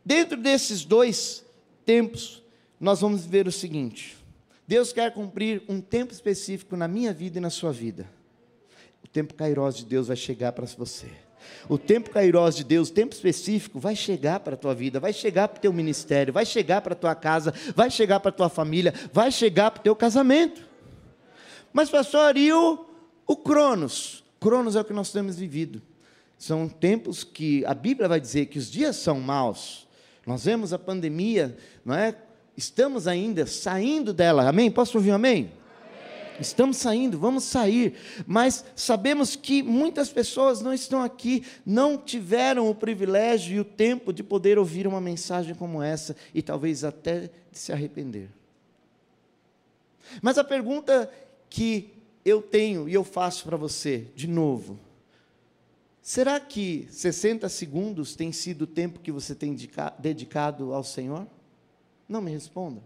Dentro 0.08 0.38
desses 0.38 0.86
dois 0.86 1.44
tempos, 1.84 2.42
nós 2.80 3.02
vamos 3.02 3.26
ver 3.26 3.46
o 3.46 3.52
seguinte: 3.52 4.16
Deus 4.66 4.90
quer 4.90 5.12
cumprir 5.12 5.62
um 5.68 5.82
tempo 5.82 6.14
específico 6.14 6.78
na 6.78 6.88
minha 6.88 7.12
vida 7.12 7.36
e 7.36 7.42
na 7.42 7.50
sua 7.50 7.72
vida. 7.72 8.08
O 9.04 9.06
tempo 9.06 9.34
kairós 9.34 9.76
de 9.76 9.84
Deus 9.84 10.08
vai 10.08 10.16
chegar 10.16 10.52
para 10.52 10.64
você. 10.64 11.10
O 11.68 11.76
tempo 11.76 12.08
kairós 12.08 12.56
de 12.56 12.64
Deus, 12.64 12.88
o 12.88 12.92
tempo 12.94 13.14
específico, 13.14 13.78
vai 13.78 13.94
chegar 13.94 14.40
para 14.40 14.54
a 14.54 14.56
tua 14.56 14.74
vida, 14.74 14.98
vai 14.98 15.12
chegar 15.12 15.46
para 15.46 15.58
o 15.58 15.60
teu 15.60 15.74
ministério, 15.74 16.32
vai 16.32 16.46
chegar 16.46 16.80
para 16.80 16.94
a 16.94 16.96
tua 16.96 17.14
casa, 17.14 17.52
vai 17.76 17.90
chegar 17.90 18.18
para 18.18 18.30
a 18.30 18.32
tua 18.32 18.48
família, 18.48 18.94
vai 19.12 19.30
chegar 19.30 19.70
para 19.72 19.80
o 19.80 19.82
teu 19.82 19.94
casamento. 19.94 20.66
Mas, 21.70 21.90
pastor, 21.90 22.34
e 22.38 22.50
o, 22.50 22.82
o 23.26 23.36
Cronos? 23.36 24.24
Cronos 24.40 24.74
é 24.74 24.80
o 24.80 24.84
que 24.86 24.94
nós 24.94 25.12
temos 25.12 25.36
vivido. 25.36 25.82
São 26.38 26.66
tempos 26.66 27.24
que 27.24 27.62
a 27.66 27.74
Bíblia 27.74 28.08
vai 28.08 28.18
dizer 28.18 28.46
que 28.46 28.58
os 28.58 28.70
dias 28.70 28.96
são 28.96 29.20
maus. 29.20 29.86
Nós 30.28 30.44
vemos 30.44 30.74
a 30.74 30.78
pandemia, 30.78 31.56
não 31.82 31.94
é? 31.94 32.14
Estamos 32.54 33.08
ainda 33.08 33.46
saindo 33.46 34.12
dela. 34.12 34.46
Amém? 34.46 34.70
Posso 34.70 34.98
ouvir 34.98 35.10
um 35.12 35.14
amém? 35.14 35.50
Estamos 36.38 36.76
saindo, 36.76 37.18
vamos 37.18 37.44
sair, 37.44 37.94
mas 38.26 38.62
sabemos 38.76 39.34
que 39.34 39.62
muitas 39.62 40.10
pessoas 40.10 40.60
não 40.60 40.74
estão 40.74 41.02
aqui, 41.02 41.44
não 41.64 41.96
tiveram 41.96 42.68
o 42.68 42.74
privilégio 42.74 43.56
e 43.56 43.60
o 43.60 43.64
tempo 43.64 44.12
de 44.12 44.22
poder 44.22 44.58
ouvir 44.58 44.86
uma 44.86 45.00
mensagem 45.00 45.54
como 45.54 45.82
essa 45.82 46.14
e 46.34 46.42
talvez 46.42 46.84
até 46.84 47.30
de 47.50 47.58
se 47.58 47.72
arrepender. 47.72 48.28
Mas 50.20 50.36
a 50.36 50.44
pergunta 50.44 51.10
que 51.48 51.90
eu 52.22 52.42
tenho 52.42 52.86
e 52.86 52.92
eu 52.92 53.02
faço 53.02 53.46
para 53.46 53.56
você, 53.56 54.04
de 54.14 54.28
novo, 54.28 54.78
será 56.08 56.40
que 56.40 56.88
60 56.90 57.46
segundos 57.50 58.16
tem 58.16 58.32
sido 58.32 58.62
o 58.62 58.66
tempo 58.66 58.98
que 58.98 59.12
você 59.12 59.34
tem 59.34 59.54
dedicado 59.98 60.72
ao 60.72 60.82
Senhor? 60.82 61.26
Não 62.08 62.22
me 62.22 62.30
responda. 62.30 62.80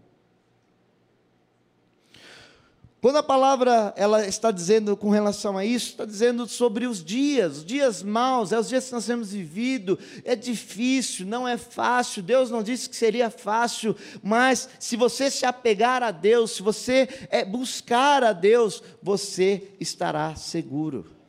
Quando 2.99 3.15
a 3.15 3.23
palavra 3.23 3.93
ela 3.95 4.27
está 4.27 4.51
dizendo 4.51 4.97
com 4.97 5.09
relação 5.09 5.57
a 5.57 5.63
isso, 5.63 5.91
está 5.91 6.03
dizendo 6.03 6.45
sobre 6.49 6.85
os 6.85 7.01
dias, 7.01 7.59
os 7.59 7.65
dias 7.65 8.03
maus, 8.03 8.51
é 8.51 8.59
os 8.59 8.67
dias 8.67 8.87
que 8.87 8.91
nós 8.91 9.05
temos 9.05 9.31
vivido, 9.31 9.97
é 10.25 10.35
difícil, 10.35 11.25
não 11.25 11.47
é 11.47 11.57
fácil, 11.57 12.21
Deus 12.21 12.49
não 12.49 12.61
disse 12.61 12.89
que 12.89 12.95
seria 12.97 13.29
fácil, 13.29 13.95
mas 14.21 14.67
se 14.79 14.97
você 14.97 15.31
se 15.31 15.45
apegar 15.45 16.03
a 16.03 16.11
Deus, 16.11 16.51
se 16.51 16.61
você 16.61 17.07
é, 17.29 17.45
buscar 17.45 18.21
a 18.21 18.33
Deus, 18.33 18.83
você 19.01 19.69
estará 19.79 20.35
seguro. 20.35 21.22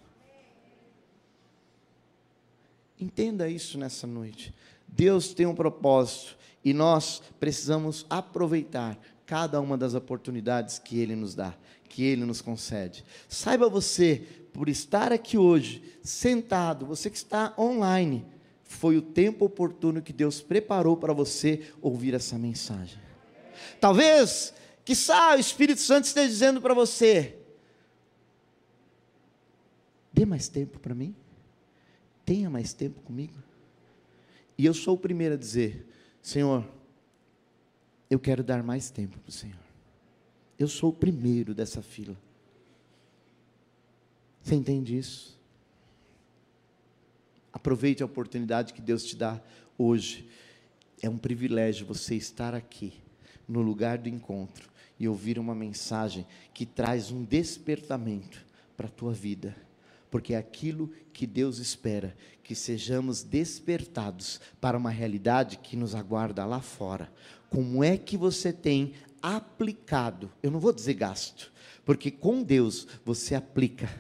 Entenda 3.05 3.51
isso 3.51 3.77
nessa 3.77 4.07
noite. 4.07 4.55
Deus 4.89 5.35
tem 5.35 5.45
um 5.45 5.55
propósito 5.55 6.39
e 6.65 6.73
nós 6.73 7.21
precisamos 7.39 8.07
aproveitar 8.09 8.99
cada 9.27 9.61
uma 9.61 9.77
das 9.77 9.93
oportunidades 9.93 10.79
que 10.79 10.99
Ele 10.99 11.15
nos 11.15 11.35
dá, 11.35 11.55
que 11.87 12.03
Ele 12.03 12.25
nos 12.25 12.41
concede. 12.41 13.05
Saiba 13.29 13.69
você, 13.69 14.27
por 14.55 14.71
estar 14.71 15.13
aqui 15.13 15.37
hoje, 15.37 15.83
sentado, 16.03 16.87
você 16.87 17.11
que 17.11 17.19
está 17.19 17.53
online, 17.59 18.25
foi 18.63 18.97
o 18.97 19.03
tempo 19.03 19.45
oportuno 19.45 20.01
que 20.01 20.13
Deus 20.13 20.41
preparou 20.41 20.97
para 20.97 21.13
você 21.13 21.61
ouvir 21.83 22.15
essa 22.15 22.39
mensagem. 22.39 22.99
Talvez, 23.79 24.55
quiçá, 24.83 25.37
o 25.37 25.39
Espírito 25.39 25.83
Santo 25.83 26.07
esteja 26.07 26.29
dizendo 26.29 26.59
para 26.59 26.73
você: 26.73 27.37
dê 30.11 30.25
mais 30.25 30.49
tempo 30.49 30.79
para 30.79 30.95
mim, 30.95 31.15
tenha 32.25 32.49
mais 32.49 32.73
tempo 32.73 33.01
comigo. 33.03 33.35
E 34.57 34.65
eu 34.65 34.75
sou 34.75 34.95
o 34.95 34.99
primeiro 34.99 35.35
a 35.35 35.39
dizer: 35.39 35.87
Senhor, 36.23 36.67
eu 38.09 38.19
quero 38.19 38.43
dar 38.43 38.63
mais 38.63 38.91
tempo 38.91 39.19
para 39.19 39.29
o 39.29 39.33
Senhor. 39.33 39.59
Eu 40.59 40.69
sou 40.69 40.91
o 40.91 40.95
primeiro 40.95 41.55
dessa 41.55 41.83
fila. 41.83 42.17
Você 44.43 44.55
entende 44.55 44.97
isso? 44.97 45.39
Aproveite 47.53 48.03
a 48.03 48.07
oportunidade 48.07 48.73
que 48.75 48.83
Deus 48.83 49.05
te 49.05 49.17
dá 49.17 49.41
hoje. 49.77 50.29
É 51.03 51.09
um 51.09 51.19
privilégio 51.19 51.87
você 51.87 52.15
estar 52.15 52.55
aqui, 52.55 52.95
no 53.49 53.61
lugar 53.61 53.99
do 53.99 54.09
encontro, 54.09 54.71
e 54.99 55.09
ouvir 55.09 55.39
uma 55.39 55.55
mensagem 55.55 56.27
que 56.53 56.65
traz 56.65 57.11
um 57.11 57.25
despertamento 57.25 58.45
para 58.77 58.87
a 58.87 58.91
tua 58.91 59.13
vida 59.13 59.57
porque 60.15 60.35
é 60.35 60.37
aquilo 60.37 60.93
que 61.13 61.27
Deus 61.27 61.59
espera, 61.59 62.17
que 62.41 62.55
sejamos 62.55 63.25
despertados 63.25 64.41
para 64.61 64.79
uma 64.79 64.89
realidade 64.89 65.59
que 65.59 65.77
nos 65.77 65.93
aguarda 65.93 66.45
lá 66.45 66.61
fora. 66.61 67.13
Como 67.51 67.83
é 67.83 67.97
que 67.97 68.17
você 68.17 68.53
tem 68.53 68.93
aplicado? 69.21 70.31
Eu 70.41 70.53
não 70.53 70.61
vou 70.61 70.73
dizer 70.73 70.95
gasto, 70.95 71.53
porque 71.85 72.13
com 72.13 72.45
Deus 72.45 72.87
você 73.05 73.35
aplica, 73.35 73.91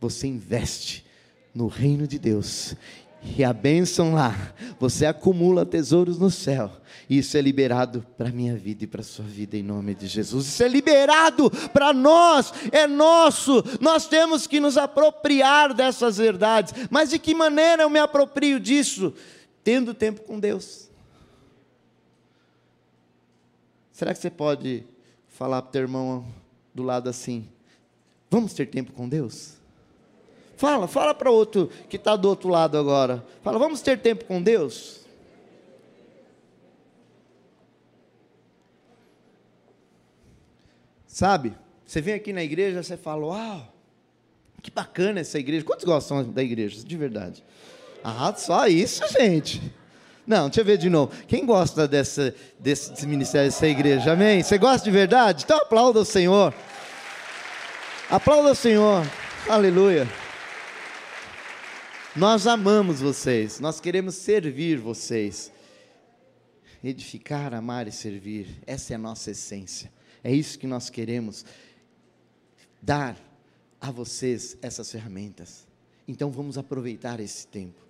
você 0.00 0.26
investe 0.26 1.06
no 1.54 1.68
reino 1.68 2.08
de 2.08 2.18
Deus 2.18 2.74
e 3.22 3.42
a 3.42 3.52
bênção 3.52 4.14
lá, 4.14 4.54
você 4.78 5.04
acumula 5.04 5.66
tesouros 5.66 6.18
no 6.18 6.30
céu. 6.30 6.70
Isso 7.10 7.36
é 7.36 7.40
liberado 7.40 8.06
para 8.16 8.28
a 8.28 8.32
minha 8.32 8.56
vida 8.56 8.84
e 8.84 8.86
para 8.86 9.00
a 9.00 9.04
sua 9.04 9.24
vida 9.24 9.56
em 9.56 9.62
nome 9.62 9.94
de 9.94 10.06
Jesus. 10.06 10.46
Isso 10.46 10.62
é 10.62 10.68
liberado 10.68 11.50
para 11.72 11.92
nós, 11.92 12.52
é 12.70 12.86
nosso. 12.86 13.64
Nós 13.80 14.06
temos 14.06 14.46
que 14.46 14.60
nos 14.60 14.76
apropriar 14.76 15.74
dessas 15.74 16.18
verdades. 16.18 16.74
Mas 16.90 17.10
de 17.10 17.18
que 17.18 17.34
maneira 17.34 17.82
eu 17.82 17.90
me 17.90 17.98
aproprio 17.98 18.60
disso? 18.60 19.12
Tendo 19.64 19.94
tempo 19.94 20.22
com 20.22 20.38
Deus. 20.38 20.88
Será 23.90 24.14
que 24.14 24.20
você 24.20 24.30
pode 24.30 24.84
falar 25.26 25.60
para 25.62 25.68
o 25.70 25.72
teu 25.72 25.82
irmão 25.82 26.24
do 26.72 26.84
lado 26.84 27.08
assim? 27.08 27.48
Vamos 28.30 28.52
ter 28.52 28.66
tempo 28.66 28.92
com 28.92 29.08
Deus? 29.08 29.57
Fala, 30.58 30.88
fala 30.88 31.14
para 31.14 31.30
outro 31.30 31.70
que 31.88 31.94
está 31.94 32.16
do 32.16 32.28
outro 32.28 32.48
lado 32.48 32.76
agora. 32.76 33.24
Fala, 33.44 33.60
vamos 33.60 33.80
ter 33.80 33.96
tempo 33.96 34.24
com 34.24 34.42
Deus? 34.42 35.02
Sabe? 41.06 41.54
Você 41.86 42.00
vem 42.00 42.14
aqui 42.14 42.32
na 42.32 42.42
igreja, 42.42 42.82
você 42.82 42.96
fala, 42.96 43.24
uau, 43.24 43.72
que 44.60 44.68
bacana 44.68 45.20
essa 45.20 45.38
igreja. 45.38 45.64
Quantos 45.64 45.84
gostam 45.84 46.24
da 46.24 46.42
igreja, 46.42 46.82
de 46.84 46.96
verdade? 46.96 47.44
Ah, 48.02 48.34
só 48.36 48.66
isso, 48.66 49.06
gente. 49.12 49.62
Não, 50.26 50.48
deixa 50.48 50.62
eu 50.62 50.64
ver 50.64 50.76
de 50.76 50.90
novo. 50.90 51.12
Quem 51.28 51.46
gosta 51.46 51.86
dessa, 51.86 52.34
desse, 52.58 52.90
desse 52.90 53.06
ministério, 53.06 53.48
dessa 53.48 53.68
igreja? 53.68 54.12
Amém? 54.12 54.42
Você 54.42 54.58
gosta 54.58 54.84
de 54.84 54.90
verdade? 54.90 55.44
Então 55.44 55.58
aplauda 55.58 56.00
o 56.00 56.04
Senhor. 56.04 56.52
Aplauda 58.10 58.50
o 58.50 58.56
Senhor. 58.56 59.06
Aleluia. 59.48 60.08
Nós 62.18 62.48
amamos 62.48 63.00
vocês, 63.00 63.60
nós 63.60 63.80
queremos 63.80 64.16
servir 64.16 64.76
vocês. 64.76 65.52
Edificar, 66.82 67.54
amar 67.54 67.86
e 67.86 67.92
servir, 67.92 68.60
essa 68.66 68.92
é 68.92 68.96
a 68.96 68.98
nossa 68.98 69.30
essência. 69.30 69.88
É 70.24 70.32
isso 70.32 70.58
que 70.58 70.66
nós 70.66 70.90
queremos 70.90 71.44
dar 72.82 73.16
a 73.80 73.92
vocês 73.92 74.58
essas 74.60 74.90
ferramentas. 74.90 75.64
Então 76.08 76.28
vamos 76.28 76.58
aproveitar 76.58 77.20
esse 77.20 77.46
tempo. 77.46 77.80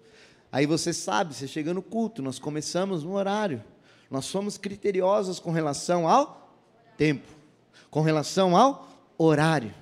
Aí 0.53 0.67
você 0.67 0.93
sabe, 0.93 1.35
você 1.35 1.49
chega 1.49 1.73
no 1.73 1.81
culto, 1.81 2.21
nós 2.21 2.39
começamos 2.39 3.03
no 3.03 3.15
horário. 3.15 3.65
Nós 4.11 4.27
somos 4.27 4.59
criteriosos 4.59 5.41
com 5.41 5.53
relação 5.53 6.07
ao 6.07 6.55
tempo, 6.99 7.29
com 7.91 8.03
relação 8.03 8.55
ao 8.55 8.91
horário 9.17 9.73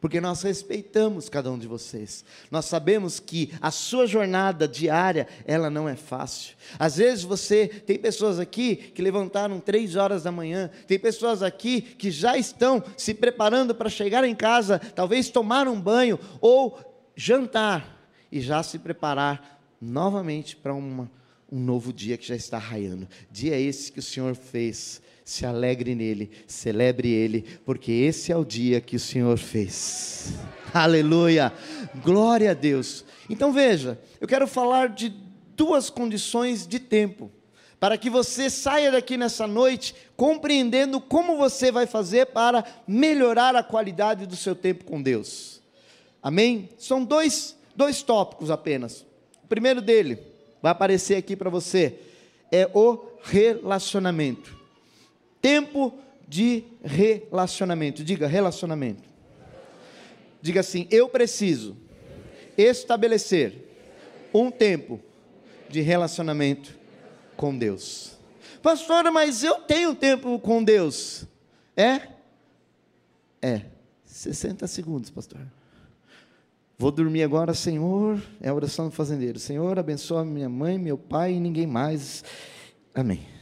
porque 0.00 0.20
nós 0.20 0.42
respeitamos 0.42 1.28
cada 1.28 1.50
um 1.50 1.58
de 1.58 1.66
vocês. 1.66 2.24
Nós 2.50 2.66
sabemos 2.66 3.18
que 3.18 3.52
a 3.60 3.70
sua 3.70 4.06
jornada 4.06 4.68
diária, 4.68 5.26
ela 5.44 5.68
não 5.68 5.88
é 5.88 5.96
fácil. 5.96 6.54
Às 6.78 6.96
vezes 6.96 7.24
você 7.24 7.66
tem 7.66 7.98
pessoas 7.98 8.38
aqui 8.38 8.76
que 8.76 9.02
levantaram 9.02 9.60
três 9.60 9.96
horas 9.96 10.22
da 10.22 10.32
manhã, 10.32 10.70
tem 10.86 10.98
pessoas 10.98 11.42
aqui 11.42 11.80
que 11.80 12.10
já 12.10 12.36
estão 12.36 12.82
se 12.96 13.12
preparando 13.12 13.74
para 13.74 13.90
chegar 13.90 14.24
em 14.24 14.34
casa, 14.34 14.78
talvez 14.78 15.30
tomar 15.30 15.66
um 15.66 15.80
banho 15.80 16.18
ou 16.40 16.78
jantar 17.16 17.98
e 18.30 18.40
já 18.40 18.62
se 18.62 18.78
preparar 18.78 19.60
novamente 19.80 20.56
para 20.56 20.74
uma, 20.74 21.10
um 21.50 21.58
novo 21.58 21.92
dia 21.92 22.16
que 22.16 22.26
já 22.26 22.36
está 22.36 22.58
raiando. 22.58 23.08
Dia 23.30 23.58
esse 23.58 23.90
que 23.90 23.98
o 23.98 24.02
Senhor 24.02 24.34
fez 24.34 25.02
se 25.28 25.44
alegre 25.44 25.94
nele, 25.94 26.30
celebre 26.46 27.10
ele, 27.10 27.44
porque 27.62 27.92
esse 27.92 28.32
é 28.32 28.36
o 28.36 28.46
dia 28.46 28.80
que 28.80 28.96
o 28.96 28.98
Senhor 28.98 29.36
fez. 29.36 30.32
Aleluia! 30.72 31.52
Glória 32.02 32.52
a 32.52 32.54
Deus. 32.54 33.04
Então 33.28 33.52
veja, 33.52 34.00
eu 34.22 34.26
quero 34.26 34.46
falar 34.46 34.88
de 34.88 35.12
duas 35.54 35.90
condições 35.90 36.66
de 36.66 36.78
tempo, 36.78 37.30
para 37.78 37.98
que 37.98 38.08
você 38.08 38.48
saia 38.48 38.90
daqui 38.90 39.18
nessa 39.18 39.46
noite 39.46 39.94
compreendendo 40.16 40.98
como 40.98 41.36
você 41.36 41.70
vai 41.70 41.86
fazer 41.86 42.28
para 42.28 42.64
melhorar 42.86 43.54
a 43.54 43.62
qualidade 43.62 44.24
do 44.24 44.34
seu 44.34 44.54
tempo 44.54 44.84
com 44.84 45.02
Deus. 45.02 45.60
Amém? 46.22 46.70
São 46.78 47.04
dois, 47.04 47.54
dois 47.76 48.00
tópicos 48.00 48.50
apenas. 48.50 49.04
O 49.44 49.46
primeiro 49.46 49.82
dele 49.82 50.18
vai 50.62 50.72
aparecer 50.72 51.16
aqui 51.16 51.36
para 51.36 51.50
você 51.50 51.98
é 52.50 52.66
o 52.72 53.10
relacionamento. 53.24 54.57
Tempo 55.40 55.98
de 56.26 56.64
relacionamento. 56.82 58.04
Diga 58.04 58.26
relacionamento. 58.26 59.02
Diga 60.40 60.60
assim: 60.60 60.86
eu 60.90 61.08
preciso 61.08 61.76
estabelecer 62.56 63.54
um 64.32 64.50
tempo 64.50 65.00
de 65.68 65.80
relacionamento 65.80 66.76
com 67.36 67.56
Deus. 67.56 68.18
Pastora, 68.62 69.10
mas 69.10 69.44
eu 69.44 69.56
tenho 69.60 69.94
tempo 69.94 70.38
com 70.40 70.62
Deus. 70.62 71.24
É? 71.76 72.08
É. 73.40 73.62
60 74.04 74.66
segundos, 74.66 75.10
pastor. 75.10 75.40
Vou 76.76 76.90
dormir 76.90 77.22
agora, 77.22 77.54
Senhor. 77.54 78.20
É 78.40 78.48
a 78.48 78.54
oração 78.54 78.88
do 78.88 78.94
fazendeiro. 78.94 79.38
Senhor, 79.38 79.78
abençoa 79.78 80.24
minha 80.24 80.48
mãe, 80.48 80.78
meu 80.78 80.98
pai 80.98 81.34
e 81.34 81.40
ninguém 81.40 81.66
mais. 81.66 82.24
Amém. 82.94 83.37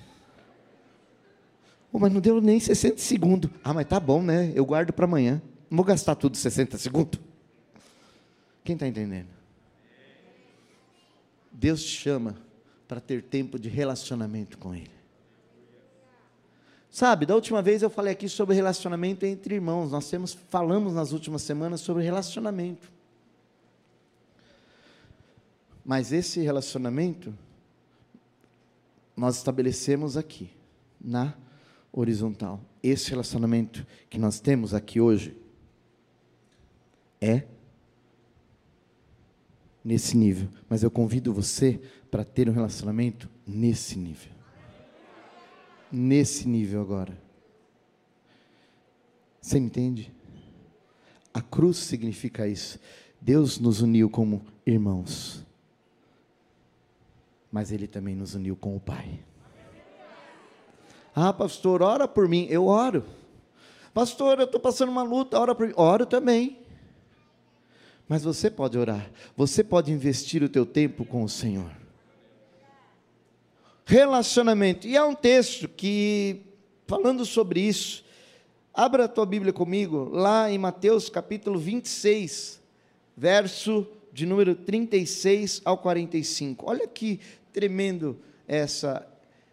Oh, 1.93 1.99
mas 1.99 2.13
não 2.13 2.21
deu 2.21 2.41
nem 2.41 2.61
60 2.61 2.99
segundos. 2.99 3.51
Ah, 3.63 3.73
mas 3.73 3.87
tá 3.87 3.99
bom, 3.99 4.23
né? 4.23 4.53
Eu 4.55 4.65
guardo 4.65 4.93
para 4.93 5.05
amanhã. 5.05 5.41
Não 5.71 5.77
vou 5.77 5.85
gastar 5.85 6.15
tudo 6.15 6.37
60 6.37 6.77
segundos. 6.79 7.21
Quem 8.65 8.75
está 8.75 8.87
entendendo? 8.87 9.29
Deus 11.53 11.83
te 11.83 11.91
chama 11.91 12.37
para 12.87 13.01
ter 13.01 13.23
tempo 13.23 13.59
de 13.59 13.69
relacionamento 13.69 14.59
com 14.59 14.75
Ele. 14.75 14.91
Sabe, 16.91 17.27
da 17.27 17.35
última 17.35 17.61
vez 17.61 17.83
eu 17.83 17.91
falei 17.91 18.13
aqui 18.13 18.29
sobre 18.29 18.55
relacionamento 18.55 19.27
entre 19.27 19.55
irmãos. 19.55 19.91
Nós 19.91 20.09
temos, 20.09 20.33
falamos 20.49 20.95
nas 20.95 21.13
últimas 21.13 21.43
semanas 21.43 21.81
sobre 21.81 22.03
relacionamento. 22.03 22.91
Mas 25.85 26.13
esse 26.13 26.41
relacionamento 26.41 27.35
nós 29.17 29.37
estabelecemos 29.37 30.17
aqui, 30.17 30.51
na 31.01 31.35
horizontal. 31.97 32.61
Esse 32.81 33.11
relacionamento 33.11 33.85
que 34.09 34.19
nós 34.19 34.39
temos 34.39 34.73
aqui 34.73 35.01
hoje 35.01 35.37
é 37.21 37.43
nesse 39.83 40.17
nível. 40.17 40.49
Mas 40.69 40.85
eu 40.85 40.91
convido 40.93 41.33
você 41.35 41.81
para 42.09 42.25
ter 42.25 42.49
um 42.49 42.53
relacionamento 42.53 43.29
nesse 43.45 43.99
nível 43.99 44.37
nesse 45.91 46.49
nível 46.49 46.81
agora. 46.81 47.17
Você 49.41 49.59
entende? 49.59 50.13
A 51.33 51.41
cruz 51.41 51.77
significa 51.77 52.49
isso. 52.49 52.79
Deus 53.21 53.59
nos 53.59 53.81
uniu 53.81 54.11
como 54.11 54.45
irmãos, 54.65 55.45
mas 57.51 57.71
Ele 57.73 57.87
também 57.87 58.15
nos 58.15 58.35
uniu 58.35 58.57
com 58.57 58.77
o 58.77 58.81
Pai. 58.81 59.21
Ah, 61.17 61.33
pastor, 61.33 61.83
ora 61.83 62.07
por 62.07 62.29
mim. 62.29 62.47
Eu 62.49 62.67
oro. 62.67 63.05
Pastor, 63.93 64.39
eu 64.39 64.45
estou 64.45 64.61
passando 64.61 64.91
uma 64.91 65.03
luta, 65.03 65.41
ora 65.41 65.55
por 65.55 65.67
mim. 65.67 65.73
Oro 65.77 66.07
também. 66.07 66.61
Mas 68.07 68.23
você 68.23 68.49
pode 68.49 68.79
orar. 68.79 69.11
Você 69.37 69.65
pode 69.65 69.91
investir 69.91 70.45
o 70.45 70.49
teu 70.49 70.65
tempo 70.65 71.05
com 71.05 71.25
o 71.25 71.29
Senhor 71.29 71.71
relacionamento. 73.87 74.87
E 74.87 74.97
há 74.97 75.07
um 75.07 75.15
texto 75.15 75.69
que, 75.69 76.43
falando 76.87 77.25
sobre 77.25 77.61
isso, 77.61 78.05
abra 78.75 79.05
a 79.05 79.09
tua 79.09 79.25
Bíblia 79.25 79.53
comigo, 79.53 80.11
lá 80.13 80.51
em 80.51 80.59
Mateus 80.59 81.09
capítulo 81.09 81.57
26, 81.57 82.61
verso 83.17 83.87
de 84.13 84.27
número 84.27 84.57
36 84.57 85.63
ao 85.65 85.79
45. 85.79 86.69
Olha 86.69 86.89
que 86.89 87.21
tremendo 87.53 88.19
essa 88.49 89.07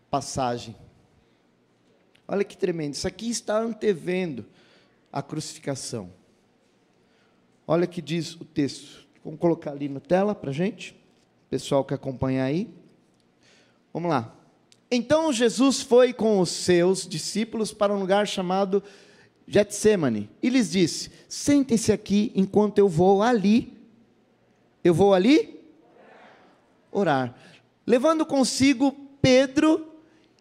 passagem. 0.10 0.76
Olha 2.28 2.44
que 2.44 2.58
tremendo. 2.58 2.94
Isso 2.94 3.08
aqui 3.08 3.30
está 3.30 3.60
antevendo 3.60 4.46
a 5.12 5.22
crucificação. 5.22 6.10
Olha 7.68 7.88
que 7.88 8.02
diz 8.02 8.36
o 8.36 8.46
texto. 8.46 9.06
Vamos 9.24 9.40
colocar 9.40 9.72
ali 9.72 9.88
na 9.88 10.00
tela 10.00 10.36
para 10.36 10.52
gente, 10.52 10.96
pessoal 11.50 11.86
que 11.86 11.94
acompanha 11.94 12.44
aí. 12.44 12.68
Vamos 13.94 14.10
lá. 14.10 14.36
Então 14.92 15.32
Jesus 15.32 15.82
foi 15.82 16.14
com 16.14 16.40
os 16.40 16.50
seus 16.50 17.08
discípulos 17.08 17.74
para 17.74 17.94
um 17.94 18.00
lugar 18.00 18.28
chamado 18.28 18.84
Getsemane 19.48 20.30
e 20.42 20.50
lhes 20.50 20.72
disse: 20.72 21.12
Sentem-se 21.28 21.92
aqui 21.92 22.32
enquanto 22.36 22.80
eu 22.80 22.90
vou 22.90 23.22
ali. 23.22 23.74
Eu 24.84 24.94
vou 24.94 25.14
ali 25.14 25.60
orar. 26.92 27.34
Levando 27.88 28.26
consigo 28.26 28.92
Pedro 29.22 29.93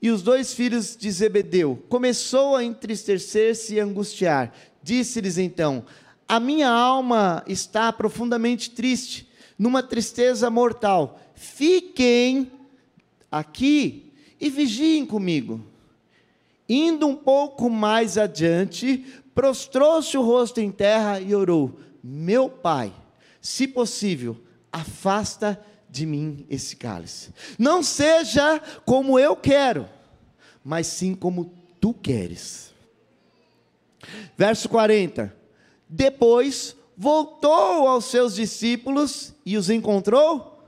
e 0.02 0.10
os 0.10 0.20
dois 0.20 0.52
filhos 0.52 0.96
de 0.96 1.08
Zebedeu, 1.08 1.80
começou 1.88 2.56
a 2.56 2.64
entristecer-se 2.64 3.76
e 3.76 3.80
angustiar. 3.80 4.52
Disse-lhes 4.82 5.38
então: 5.38 5.84
A 6.26 6.40
minha 6.40 6.68
alma 6.68 7.44
está 7.46 7.92
profundamente 7.92 8.72
triste, 8.72 9.30
numa 9.56 9.80
tristeza 9.80 10.50
mortal. 10.50 11.20
Fiquem 11.36 12.50
aqui 13.30 14.12
e 14.40 14.50
vigiem 14.50 15.06
comigo. 15.06 15.64
Indo 16.68 17.06
um 17.06 17.14
pouco 17.14 17.70
mais 17.70 18.18
adiante, 18.18 19.06
prostrou-se 19.32 20.18
o 20.18 20.22
rosto 20.22 20.60
em 20.60 20.72
terra 20.72 21.20
e 21.20 21.32
orou: 21.32 21.78
Meu 22.02 22.48
pai, 22.48 22.92
se 23.40 23.68
possível, 23.68 24.36
afasta 24.72 25.64
de 25.92 26.06
mim 26.06 26.46
esse 26.48 26.74
cálice. 26.74 27.34
Não 27.58 27.82
seja 27.82 28.58
como 28.86 29.18
eu 29.18 29.36
quero, 29.36 29.86
mas 30.64 30.86
sim 30.86 31.14
como 31.14 31.52
tu 31.78 31.92
queres. 31.92 32.72
Verso 34.34 34.70
40. 34.70 35.36
Depois 35.86 36.74
voltou 36.96 37.86
aos 37.86 38.06
seus 38.06 38.34
discípulos 38.34 39.34
e 39.44 39.58
os 39.58 39.68
encontrou 39.68 40.64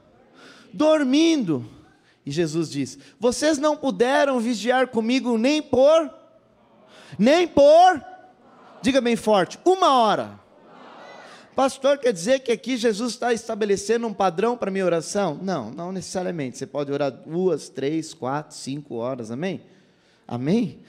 dormindo. 0.71 1.67
E 2.27 2.31
Jesus 2.31 2.71
diz: 2.71 2.99
Vocês 3.19 3.57
não 3.57 3.79
puderam 3.79 4.39
vigiar 4.39 4.89
comigo 4.89 5.39
nem 5.39 5.63
por, 5.63 6.13
nem 7.19 7.49
por, 7.49 8.05
diga 8.83 9.01
bem 9.01 9.17
forte, 9.17 9.59
uma 9.65 9.91
hora. 9.95 10.44
Pastor, 11.55 11.99
quer 11.99 12.13
dizer 12.13 12.41
que 12.41 12.51
aqui 12.51 12.77
Jesus 12.77 13.13
está 13.13 13.33
estabelecendo 13.33 14.07
um 14.09 14.13
padrão 14.13 14.57
para 14.57 14.73
minha 14.73 14.85
oração? 14.85 15.39
Não, 15.41 15.71
não 15.71 15.93
necessariamente. 15.93 16.59
Você 16.59 16.67
pode 16.67 16.91
orar 16.91 17.13
duas, 17.13 17.69
três, 17.69 18.13
quatro, 18.13 18.57
cinco 18.57 18.97
horas, 18.97 19.31
amém? 19.31 19.63
Amém? 20.27 20.81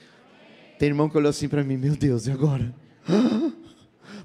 Tem 0.76 0.88
irmão 0.88 1.08
que 1.08 1.16
olhou 1.16 1.30
assim 1.30 1.48
para 1.48 1.62
mim, 1.62 1.76
meu 1.76 1.94
Deus, 1.94 2.26
e 2.26 2.32
agora? 2.32 2.74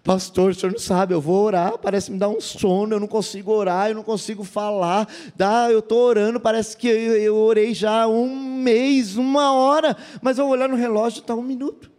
Pastor, 0.04 0.50
o 0.50 0.56
senhor 0.56 0.72
não 0.72 0.80
sabe, 0.80 1.14
eu 1.14 1.22
vou 1.22 1.46
orar, 1.46 1.78
parece 1.78 2.12
me 2.12 2.18
dar 2.18 2.30
um 2.30 2.42
sono, 2.42 2.96
eu 2.96 3.00
não 3.00 3.08
consigo 3.08 3.52
orar, 3.52 3.90
eu 3.90 3.96
não 3.96 4.04
consigo 4.04 4.44
falar. 4.44 5.08
Dá, 5.36 5.72
eu 5.72 5.78
estou 5.78 6.00
orando, 6.00 6.40
parece 6.40 6.76
que 6.76 6.88
eu, 6.88 7.18
eu, 7.18 7.36
orei 7.36 7.72
já 7.76 8.08
um 8.08 8.36
mês, 8.36 9.16
uma 9.16 9.54
hora, 9.54 9.96
mas 10.24 10.40
eu 10.40 10.46
vou 10.46 10.54
olhar 10.54 10.68
no 10.68 10.76
relógio, 10.76 11.20
está 11.20 11.36
um 11.36 11.44
minuto. 11.44 11.92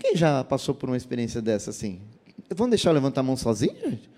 Quem 0.00 0.16
já 0.16 0.42
passou 0.42 0.74
por 0.74 0.88
uma 0.88 0.96
experiência 0.96 1.42
dessa 1.42 1.68
assim? 1.70 2.00
Vamos 2.48 2.70
deixar 2.70 2.88
eu 2.88 2.94
levantar 2.94 3.20
a 3.20 3.24
mão 3.24 3.36
sozinho, 3.36 3.78
gente? 3.78 4.10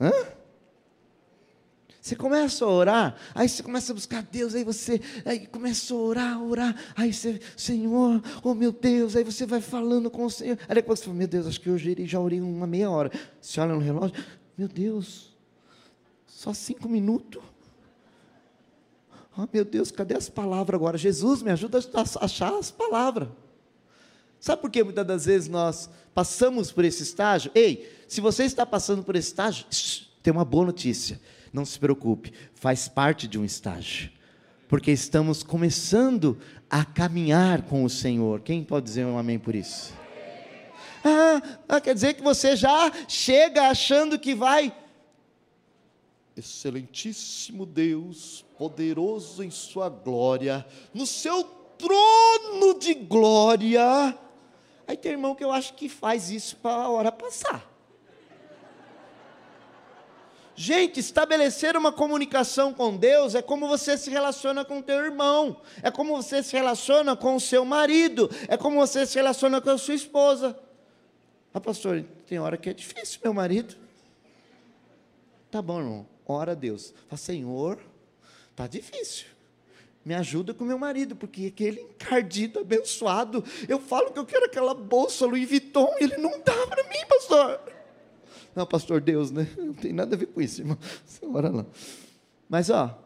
Hã? 0.00 0.10
Você 2.00 2.16
começa 2.16 2.64
a 2.64 2.68
orar, 2.68 3.16
aí 3.34 3.48
você 3.48 3.62
começa 3.62 3.92
a 3.92 3.94
buscar 3.94 4.22
Deus, 4.22 4.54
aí 4.54 4.62
você 4.62 5.00
aí 5.24 5.46
começa 5.46 5.92
a 5.92 5.96
orar, 5.96 6.42
orar, 6.42 6.76
aí 6.96 7.12
você, 7.12 7.40
Senhor, 7.56 8.22
oh 8.44 8.54
meu 8.54 8.70
Deus, 8.70 9.16
aí 9.16 9.24
você 9.24 9.44
vai 9.44 9.60
falando 9.60 10.08
com 10.08 10.24
o 10.24 10.30
Senhor. 10.30 10.56
Aí 10.68 10.76
depois 10.76 11.00
você 11.00 11.06
fala, 11.06 11.16
meu 11.16 11.26
Deus, 11.26 11.46
acho 11.46 11.60
que 11.60 11.68
hoje 11.68 12.06
já 12.06 12.20
orei 12.20 12.40
uma 12.40 12.66
meia 12.66 12.88
hora. 12.88 13.10
Você 13.40 13.60
olha 13.60 13.74
no 13.74 13.80
relógio, 13.80 14.14
meu 14.56 14.68
Deus, 14.68 15.36
só 16.26 16.54
cinco 16.54 16.88
minutos. 16.88 17.42
Oh 19.36 19.46
meu 19.52 19.64
Deus, 19.64 19.90
cadê 19.90 20.16
as 20.16 20.30
palavras 20.30 20.76
agora? 20.76 20.96
Jesus, 20.96 21.42
me 21.42 21.50
ajuda 21.50 21.78
a 21.78 22.24
achar 22.24 22.56
as 22.56 22.70
palavras. 22.70 23.28
Sabe 24.46 24.62
por 24.62 24.70
que 24.70 24.84
muitas 24.84 25.06
das 25.06 25.24
vezes 25.24 25.48
nós 25.48 25.90
passamos 26.14 26.70
por 26.70 26.84
esse 26.84 27.02
estágio? 27.02 27.50
Ei, 27.54 27.90
se 28.06 28.20
você 28.20 28.44
está 28.44 28.64
passando 28.64 29.02
por 29.02 29.16
esse 29.16 29.28
estágio, 29.28 29.66
tem 30.22 30.32
uma 30.32 30.44
boa 30.44 30.66
notícia 30.66 31.20
não 31.56 31.64
se 31.64 31.78
preocupe, 31.78 32.32
faz 32.54 32.86
parte 32.86 33.26
de 33.26 33.38
um 33.38 33.44
estágio. 33.44 34.10
Porque 34.68 34.90
estamos 34.90 35.42
começando 35.42 36.38
a 36.68 36.84
caminhar 36.84 37.62
com 37.62 37.82
o 37.82 37.88
Senhor. 37.88 38.40
Quem 38.40 38.62
pode 38.62 38.84
dizer 38.84 39.06
um 39.06 39.16
amém 39.16 39.38
por 39.38 39.54
isso? 39.54 39.94
Ah, 41.02 41.40
ah, 41.68 41.80
quer 41.80 41.94
dizer 41.94 42.14
que 42.14 42.22
você 42.22 42.56
já 42.56 42.92
chega 43.08 43.68
achando 43.68 44.18
que 44.18 44.34
vai. 44.34 44.76
Excelentíssimo 46.36 47.64
Deus, 47.64 48.44
poderoso 48.58 49.42
em 49.42 49.50
Sua 49.50 49.88
glória, 49.88 50.66
no 50.92 51.06
seu 51.06 51.42
trono 51.78 52.78
de 52.78 52.92
glória. 52.92 54.18
Aí 54.86 54.96
tem 54.96 55.12
irmão 55.12 55.34
que 55.34 55.42
eu 55.42 55.50
acho 55.50 55.74
que 55.74 55.88
faz 55.88 56.30
isso 56.30 56.56
para 56.56 56.84
a 56.84 56.88
hora 56.88 57.10
passar. 57.10 57.76
Gente, 60.58 61.00
estabelecer 61.00 61.76
uma 61.76 61.92
comunicação 61.92 62.72
com 62.72 62.96
Deus 62.96 63.34
é 63.34 63.42
como 63.42 63.68
você 63.68 63.98
se 63.98 64.08
relaciona 64.08 64.64
com 64.64 64.80
teu 64.80 65.04
irmão, 65.04 65.60
é 65.82 65.90
como 65.90 66.16
você 66.16 66.42
se 66.42 66.56
relaciona 66.56 67.14
com 67.14 67.36
o 67.36 67.40
seu 67.40 67.62
marido, 67.62 68.30
é 68.48 68.56
como 68.56 68.76
você 68.76 69.04
se 69.04 69.16
relaciona 69.16 69.60
com 69.60 69.68
a 69.68 69.76
sua 69.76 69.94
esposa. 69.94 70.58
Ah, 71.52 71.60
pastor, 71.60 72.02
tem 72.26 72.38
hora 72.38 72.56
que 72.56 72.70
é 72.70 72.72
difícil, 72.72 73.20
meu 73.22 73.34
marido. 73.34 73.76
Tá 75.50 75.60
bom, 75.60 75.78
irmão, 75.78 76.06
ora 76.26 76.52
a 76.52 76.54
Deus. 76.54 76.94
Fala, 77.06 77.18
Senhor, 77.18 77.78
tá 78.54 78.66
difícil. 78.66 79.35
Me 80.06 80.14
ajuda 80.14 80.54
com 80.54 80.64
meu 80.64 80.78
marido, 80.78 81.16
porque 81.16 81.46
aquele 81.46 81.80
encardido, 81.80 82.60
abençoado, 82.60 83.42
eu 83.68 83.80
falo 83.80 84.12
que 84.12 84.18
eu 84.20 84.24
quero 84.24 84.44
aquela 84.46 84.72
bolsa 84.72 85.26
Louis 85.26 85.48
Vuitton, 85.48 85.92
e 85.98 86.04
ele 86.04 86.16
não 86.18 86.30
dá 86.44 86.64
para 86.68 86.84
mim, 86.84 87.04
pastor. 87.08 87.60
Não, 88.54 88.64
pastor 88.64 89.00
Deus, 89.00 89.32
né? 89.32 89.48
Não 89.58 89.74
tem 89.74 89.92
nada 89.92 90.14
a 90.14 90.18
ver 90.18 90.26
com 90.26 90.40
isso, 90.40 90.60
irmão. 90.60 90.78
Ora 91.34 91.50
lá. 91.50 91.66
Mas, 92.48 92.70
ó, 92.70 92.96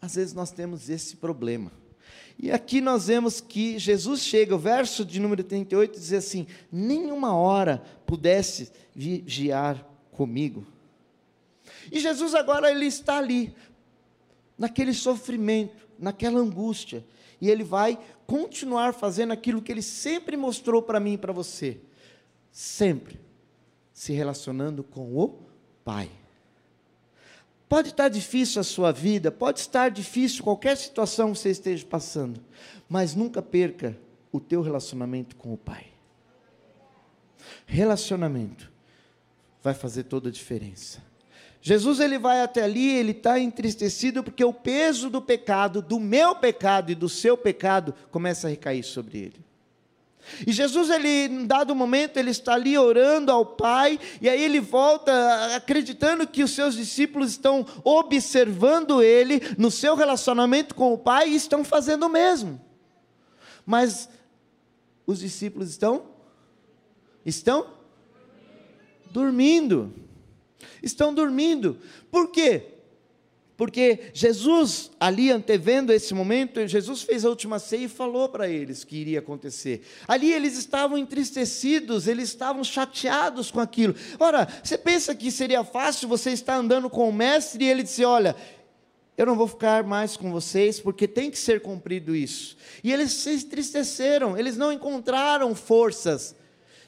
às 0.00 0.14
vezes 0.14 0.32
nós 0.34 0.52
temos 0.52 0.88
esse 0.88 1.16
problema. 1.16 1.72
E 2.38 2.52
aqui 2.52 2.80
nós 2.80 3.08
vemos 3.08 3.40
que 3.40 3.76
Jesus 3.76 4.20
chega, 4.20 4.54
o 4.54 4.58
verso 4.58 5.04
de 5.04 5.18
número 5.18 5.42
38 5.42 5.98
diz 5.98 6.12
assim: 6.12 6.46
Nenhuma 6.70 7.34
hora 7.36 7.82
pudesse 8.06 8.70
vigiar 8.94 9.84
comigo. 10.12 10.64
E 11.90 11.98
Jesus 11.98 12.36
agora 12.36 12.70
ele 12.70 12.86
está 12.86 13.18
ali, 13.18 13.52
naquele 14.56 14.94
sofrimento, 14.94 15.88
naquela 15.98 16.40
angústia, 16.40 17.04
e 17.40 17.50
ele 17.50 17.64
vai 17.64 17.98
continuar 18.26 18.94
fazendo 18.94 19.32
aquilo 19.32 19.60
que 19.60 19.70
ele 19.70 19.82
sempre 19.82 20.36
mostrou 20.36 20.80
para 20.80 21.00
mim 21.00 21.14
e 21.14 21.18
para 21.18 21.32
você. 21.32 21.80
Sempre 22.50 23.20
se 23.92 24.12
relacionando 24.12 24.82
com 24.82 25.16
o 25.16 25.44
Pai. 25.84 26.10
Pode 27.68 27.88
estar 27.88 28.08
difícil 28.08 28.60
a 28.60 28.64
sua 28.64 28.92
vida, 28.92 29.30
pode 29.30 29.60
estar 29.60 29.90
difícil 29.90 30.44
qualquer 30.44 30.76
situação 30.76 31.32
que 31.32 31.38
você 31.38 31.50
esteja 31.50 31.84
passando, 31.84 32.40
mas 32.88 33.14
nunca 33.14 33.42
perca 33.42 33.98
o 34.30 34.40
teu 34.40 34.62
relacionamento 34.62 35.36
com 35.36 35.52
o 35.52 35.56
Pai. 35.56 35.86
Relacionamento 37.66 38.70
vai 39.62 39.74
fazer 39.74 40.04
toda 40.04 40.28
a 40.28 40.32
diferença. 40.32 41.02
Jesus 41.66 41.98
ele 41.98 42.18
vai 42.18 42.42
até 42.42 42.62
ali, 42.62 42.90
ele 42.90 43.12
está 43.12 43.40
entristecido 43.40 44.22
porque 44.22 44.44
o 44.44 44.52
peso 44.52 45.08
do 45.08 45.22
pecado, 45.22 45.80
do 45.80 45.98
meu 45.98 46.36
pecado 46.36 46.92
e 46.92 46.94
do 46.94 47.08
seu 47.08 47.38
pecado, 47.38 47.94
começa 48.10 48.46
a 48.46 48.50
recair 48.50 48.82
sobre 48.82 49.16
ele. 49.16 49.44
E 50.46 50.52
Jesus, 50.52 50.90
ele, 50.90 51.08
em 51.08 51.46
dado 51.46 51.74
momento, 51.74 52.18
ele 52.18 52.30
está 52.30 52.52
ali 52.52 52.76
orando 52.76 53.32
ao 53.32 53.46
Pai, 53.46 53.98
e 54.20 54.28
aí 54.28 54.44
ele 54.44 54.60
volta 54.60 55.56
acreditando 55.56 56.26
que 56.26 56.42
os 56.42 56.50
seus 56.50 56.74
discípulos 56.74 57.30
estão 57.30 57.64
observando 57.82 59.02
ele 59.02 59.40
no 59.56 59.70
seu 59.70 59.94
relacionamento 59.94 60.74
com 60.74 60.92
o 60.92 60.98
Pai 60.98 61.30
e 61.30 61.34
estão 61.34 61.64
fazendo 61.64 62.04
o 62.04 62.10
mesmo. 62.10 62.60
Mas 63.64 64.06
os 65.06 65.20
discípulos 65.20 65.70
estão? 65.70 66.02
Estão? 67.24 67.68
Dormindo. 69.10 70.04
Estão 70.82 71.12
dormindo. 71.14 71.78
Por 72.10 72.30
quê? 72.30 72.74
Porque 73.56 74.10
Jesus, 74.12 74.90
ali 74.98 75.30
antevendo 75.30 75.92
esse 75.92 76.12
momento, 76.12 76.66
Jesus 76.66 77.02
fez 77.02 77.24
a 77.24 77.28
última 77.28 77.60
ceia 77.60 77.84
e 77.84 77.88
falou 77.88 78.28
para 78.28 78.48
eles 78.48 78.82
que 78.82 78.96
iria 78.96 79.20
acontecer. 79.20 79.82
Ali 80.08 80.32
eles 80.32 80.58
estavam 80.58 80.98
entristecidos, 80.98 82.08
eles 82.08 82.28
estavam 82.30 82.64
chateados 82.64 83.52
com 83.52 83.60
aquilo. 83.60 83.94
Ora, 84.18 84.48
você 84.62 84.76
pensa 84.76 85.14
que 85.14 85.30
seria 85.30 85.62
fácil 85.62 86.08
você 86.08 86.30
estar 86.30 86.56
andando 86.56 86.90
com 86.90 87.08
o 87.08 87.12
mestre 87.12 87.64
e 87.64 87.68
ele 87.68 87.84
dizer: 87.84 88.06
Olha, 88.06 88.34
eu 89.16 89.24
não 89.24 89.36
vou 89.36 89.46
ficar 89.46 89.84
mais 89.84 90.16
com 90.16 90.32
vocês 90.32 90.80
porque 90.80 91.06
tem 91.06 91.30
que 91.30 91.38
ser 91.38 91.62
cumprido 91.62 92.16
isso. 92.16 92.56
E 92.82 92.92
eles 92.92 93.12
se 93.12 93.34
entristeceram, 93.34 94.36
eles 94.36 94.56
não 94.56 94.72
encontraram 94.72 95.54
forças. 95.54 96.34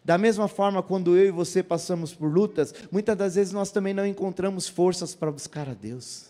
Da 0.07 0.17
mesma 0.17 0.47
forma, 0.47 0.85
quando 0.85 1.17
eu 1.17 1.27
e 1.27 1.31
você 1.33 1.65
passamos 1.65 2.15
por 2.15 2.33
lutas, 2.33 2.73
muitas 2.93 3.17
das 3.17 3.35
vezes 3.35 3.53
nós 3.53 3.73
também 3.73 3.93
não 3.93 4.07
encontramos 4.07 4.69
forças 4.69 5.17
para 5.17 5.33
buscar 5.33 5.69
a 5.69 5.75
Deus. 5.75 6.27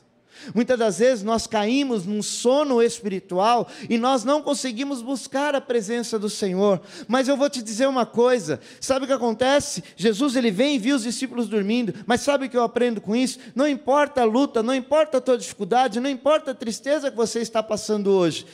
Muitas 0.55 0.79
das 0.79 0.99
vezes 0.99 1.23
nós 1.23 1.47
caímos 1.47 2.07
num 2.07 2.23
sono 2.23 2.83
espiritual 2.83 3.69
e 3.91 3.99
nós 3.99 4.25
não 4.25 4.41
conseguimos 4.41 5.03
buscar 5.03 5.55
a 5.55 5.61
presença 5.61 6.19
do 6.19 6.31
Senhor. 6.31 6.81
Mas 7.07 7.29
eu 7.29 7.37
vou 7.37 7.51
te 7.51 7.61
dizer 7.61 7.87
uma 7.87 8.07
coisa: 8.07 8.61
sabe 8.81 9.05
o 9.05 9.09
que 9.09 9.13
acontece? 9.13 9.85
Jesus 9.95 10.37
ele 10.37 10.51
vem 10.51 10.77
e 10.77 10.79
viu 10.79 10.97
os 10.97 11.03
discípulos 11.03 11.47
dormindo, 11.47 11.93
mas 12.07 12.23
sabe 12.23 12.47
o 12.47 12.49
que 12.49 12.57
eu 12.57 12.63
aprendo 12.63 12.99
com 12.99 13.15
isso? 13.15 13.39
Não 13.55 13.69
importa 13.69 14.23
a 14.23 14.25
luta, 14.25 14.63
não 14.63 14.75
importa 14.75 15.19
a 15.19 15.21
tua 15.21 15.37
dificuldade, 15.37 16.01
não 16.01 16.09
importa 16.09 16.53
a 16.53 16.55
tristeza 16.55 17.11
que 17.11 17.17
você 17.17 17.41
está 17.41 17.63
passando 17.63 18.07
hoje. 18.07 18.47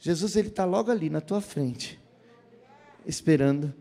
Jesus 0.00 0.34
ele 0.34 0.48
está 0.48 0.64
logo 0.64 0.90
ali 0.90 1.08
na 1.08 1.20
tua 1.20 1.40
frente, 1.40 1.96
esperando 3.06 3.72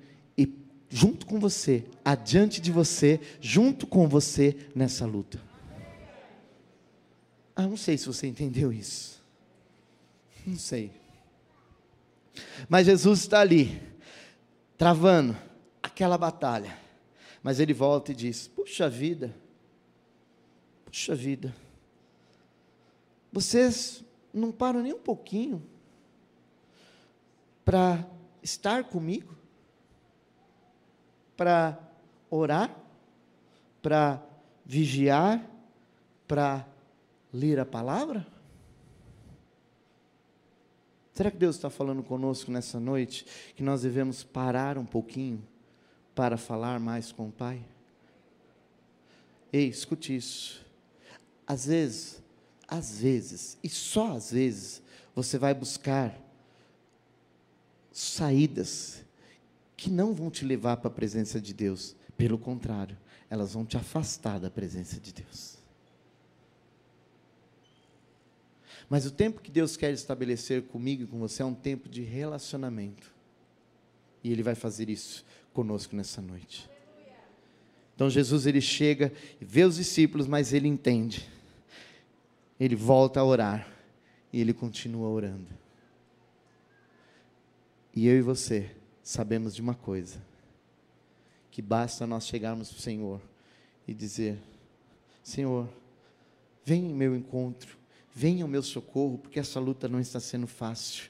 junto 0.91 1.25
com 1.25 1.39
você, 1.39 1.85
adiante 2.03 2.59
de 2.59 2.71
você, 2.71 3.19
junto 3.39 3.87
com 3.87 4.07
você 4.07 4.55
nessa 4.75 5.05
luta. 5.05 5.41
Ah, 7.55 7.65
não 7.65 7.77
sei 7.77 7.97
se 7.97 8.05
você 8.05 8.27
entendeu 8.27 8.73
isso. 8.73 9.23
Não 10.45 10.57
sei. 10.57 10.91
Mas 12.67 12.87
Jesus 12.87 13.21
está 13.21 13.39
ali, 13.39 13.81
travando 14.77 15.37
aquela 15.81 16.17
batalha. 16.17 16.77
Mas 17.41 17.59
ele 17.59 17.73
volta 17.73 18.11
e 18.11 18.15
diz: 18.15 18.47
Puxa 18.47 18.89
vida, 18.89 19.33
puxa 20.85 21.15
vida, 21.15 21.55
vocês 23.31 24.03
não 24.33 24.51
param 24.51 24.81
nem 24.81 24.93
um 24.93 24.99
pouquinho 24.99 25.63
para 27.63 28.05
estar 28.43 28.83
comigo, 28.83 29.40
para 31.41 31.75
orar, 32.29 32.69
para 33.81 34.23
vigiar, 34.63 35.43
para 36.27 36.67
ler 37.33 37.59
a 37.59 37.65
palavra? 37.65 38.27
Será 41.15 41.31
que 41.31 41.37
Deus 41.37 41.55
está 41.55 41.67
falando 41.67 42.03
conosco 42.03 42.51
nessa 42.51 42.79
noite 42.79 43.25
que 43.55 43.63
nós 43.63 43.81
devemos 43.81 44.23
parar 44.23 44.77
um 44.77 44.85
pouquinho 44.85 45.41
para 46.13 46.37
falar 46.37 46.79
mais 46.79 47.11
com 47.11 47.29
o 47.29 47.31
Pai? 47.31 47.65
Ei, 49.51 49.67
escute 49.67 50.15
isso. 50.15 50.63
Às 51.47 51.65
vezes, 51.65 52.21
às 52.67 53.01
vezes, 53.01 53.57
e 53.63 53.69
só 53.69 54.15
às 54.15 54.31
vezes, 54.31 54.79
você 55.15 55.39
vai 55.39 55.55
buscar 55.55 56.15
saídas 57.91 59.03
que 59.81 59.89
não 59.89 60.13
vão 60.13 60.29
te 60.29 60.45
levar 60.45 60.77
para 60.77 60.89
a 60.89 60.93
presença 60.93 61.41
de 61.41 61.55
Deus. 61.55 61.95
Pelo 62.15 62.37
contrário, 62.37 62.95
elas 63.31 63.53
vão 63.53 63.65
te 63.65 63.77
afastar 63.77 64.39
da 64.39 64.47
presença 64.47 64.99
de 64.99 65.11
Deus. 65.11 65.57
Mas 68.87 69.07
o 69.07 69.11
tempo 69.11 69.41
que 69.41 69.49
Deus 69.49 69.75
quer 69.75 69.91
estabelecer 69.91 70.61
comigo 70.67 71.01
e 71.01 71.07
com 71.07 71.17
você 71.17 71.41
é 71.41 71.45
um 71.45 71.55
tempo 71.55 71.89
de 71.89 72.03
relacionamento. 72.03 73.11
E 74.23 74.31
Ele 74.31 74.43
vai 74.43 74.53
fazer 74.53 74.87
isso 74.87 75.25
conosco 75.51 75.95
nessa 75.95 76.21
noite. 76.21 76.69
Então 77.95 78.07
Jesus 78.07 78.45
ele 78.45 78.61
chega 78.61 79.11
vê 79.39 79.63
os 79.63 79.77
discípulos, 79.77 80.27
mas 80.27 80.53
ele 80.53 80.67
entende. 80.67 81.27
Ele 82.59 82.75
volta 82.75 83.19
a 83.19 83.23
orar 83.25 83.67
e 84.31 84.39
ele 84.39 84.53
continua 84.53 85.07
orando. 85.07 85.47
E 87.95 88.07
eu 88.07 88.17
e 88.17 88.21
você 88.21 88.71
sabemos 89.03 89.55
de 89.55 89.61
uma 89.61 89.75
coisa: 89.75 90.21
que 91.49 91.61
basta 91.61 92.07
nós 92.07 92.25
chegarmos 92.25 92.69
para 92.69 92.79
o 92.79 92.81
Senhor 92.81 93.21
e 93.87 93.93
dizer: 93.93 94.37
Senhor, 95.23 95.67
vem 96.65 96.89
em 96.89 96.93
meu 96.93 97.15
encontro, 97.15 97.77
venha 98.13 98.43
ao 98.43 98.49
meu 98.49 98.63
socorro, 98.63 99.17
porque 99.17 99.39
essa 99.39 99.59
luta 99.59 99.87
não 99.87 99.99
está 99.99 100.19
sendo 100.19 100.47
fácil. 100.47 101.09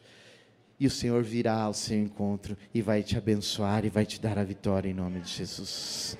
E 0.80 0.88
o 0.88 0.90
Senhor 0.90 1.24
virá 1.24 1.62
ao 1.62 1.76
seu 1.76 1.98
encontro 2.00 2.58
e 2.74 2.82
vai 2.82 3.04
te 3.04 3.16
abençoar 3.16 3.86
e 3.86 3.90
vai 3.90 4.04
te 4.04 4.20
dar 4.20 4.40
a 4.40 4.44
vitória 4.44 4.90
em 4.90 4.94
nome 4.94 5.20
de 5.20 5.30
Jesus. 5.30 6.18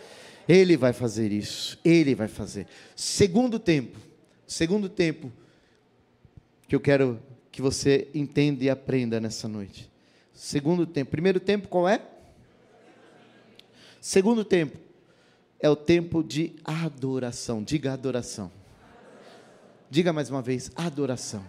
Ele 0.48 0.78
vai 0.78 0.94
fazer 0.94 1.32
isso, 1.32 1.80
ele 1.84 2.14
vai 2.14 2.28
fazer. 2.28 2.68
Segundo 2.96 3.58
tempo, 3.58 3.98
segundo 4.46 4.88
tempo 4.88 5.32
que 6.68 6.76
eu 6.76 6.80
quero 6.80 7.20
que 7.52 7.62
você 7.62 8.08
entenda 8.14 8.64
e 8.64 8.70
aprenda 8.70 9.20
nessa 9.20 9.48
noite. 9.48 9.91
Segundo 10.44 10.88
tempo, 10.88 11.12
primeiro 11.12 11.40
tempo 11.40 11.68
qual 11.68 11.88
é? 11.88 12.02
Segundo 14.02 14.44
tempo 14.44 14.76
é 15.60 15.70
o 15.70 15.76
tempo 15.76 16.24
de 16.24 16.56
adoração. 16.66 17.64
Diga 17.64 17.94
adoração. 17.94 18.52
Diga 19.88 20.12
mais 20.12 20.32
uma 20.32 20.42
vez: 20.42 20.72
adoração. 20.76 21.46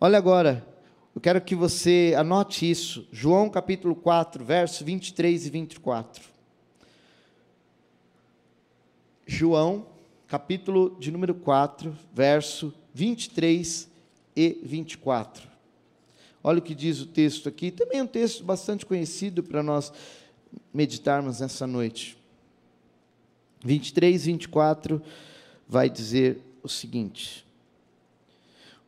Olha 0.00 0.16
agora, 0.16 0.64
eu 1.12 1.20
quero 1.20 1.40
que 1.40 1.56
você 1.56 2.14
anote 2.16 2.70
isso. 2.70 3.04
João 3.10 3.50
capítulo 3.50 3.96
4, 3.96 4.44
versos 4.44 4.82
23 4.82 5.46
e 5.46 5.50
24. 5.50 6.24
João, 9.26 9.88
capítulo 10.28 10.96
de 11.00 11.10
número 11.10 11.34
4, 11.34 11.98
verso 12.12 12.72
23 12.94 13.90
e 14.36 14.60
24. 14.62 15.53
Olha 16.46 16.58
o 16.58 16.62
que 16.62 16.74
diz 16.74 17.00
o 17.00 17.06
texto 17.06 17.48
aqui, 17.48 17.70
também 17.70 18.00
é 18.00 18.02
um 18.02 18.06
texto 18.06 18.44
bastante 18.44 18.84
conhecido 18.84 19.42
para 19.42 19.62
nós 19.62 19.90
meditarmos 20.74 21.40
nessa 21.40 21.66
noite. 21.66 22.18
23, 23.64 24.26
24 24.26 25.00
vai 25.66 25.88
dizer 25.88 26.38
o 26.62 26.68
seguinte: 26.68 27.46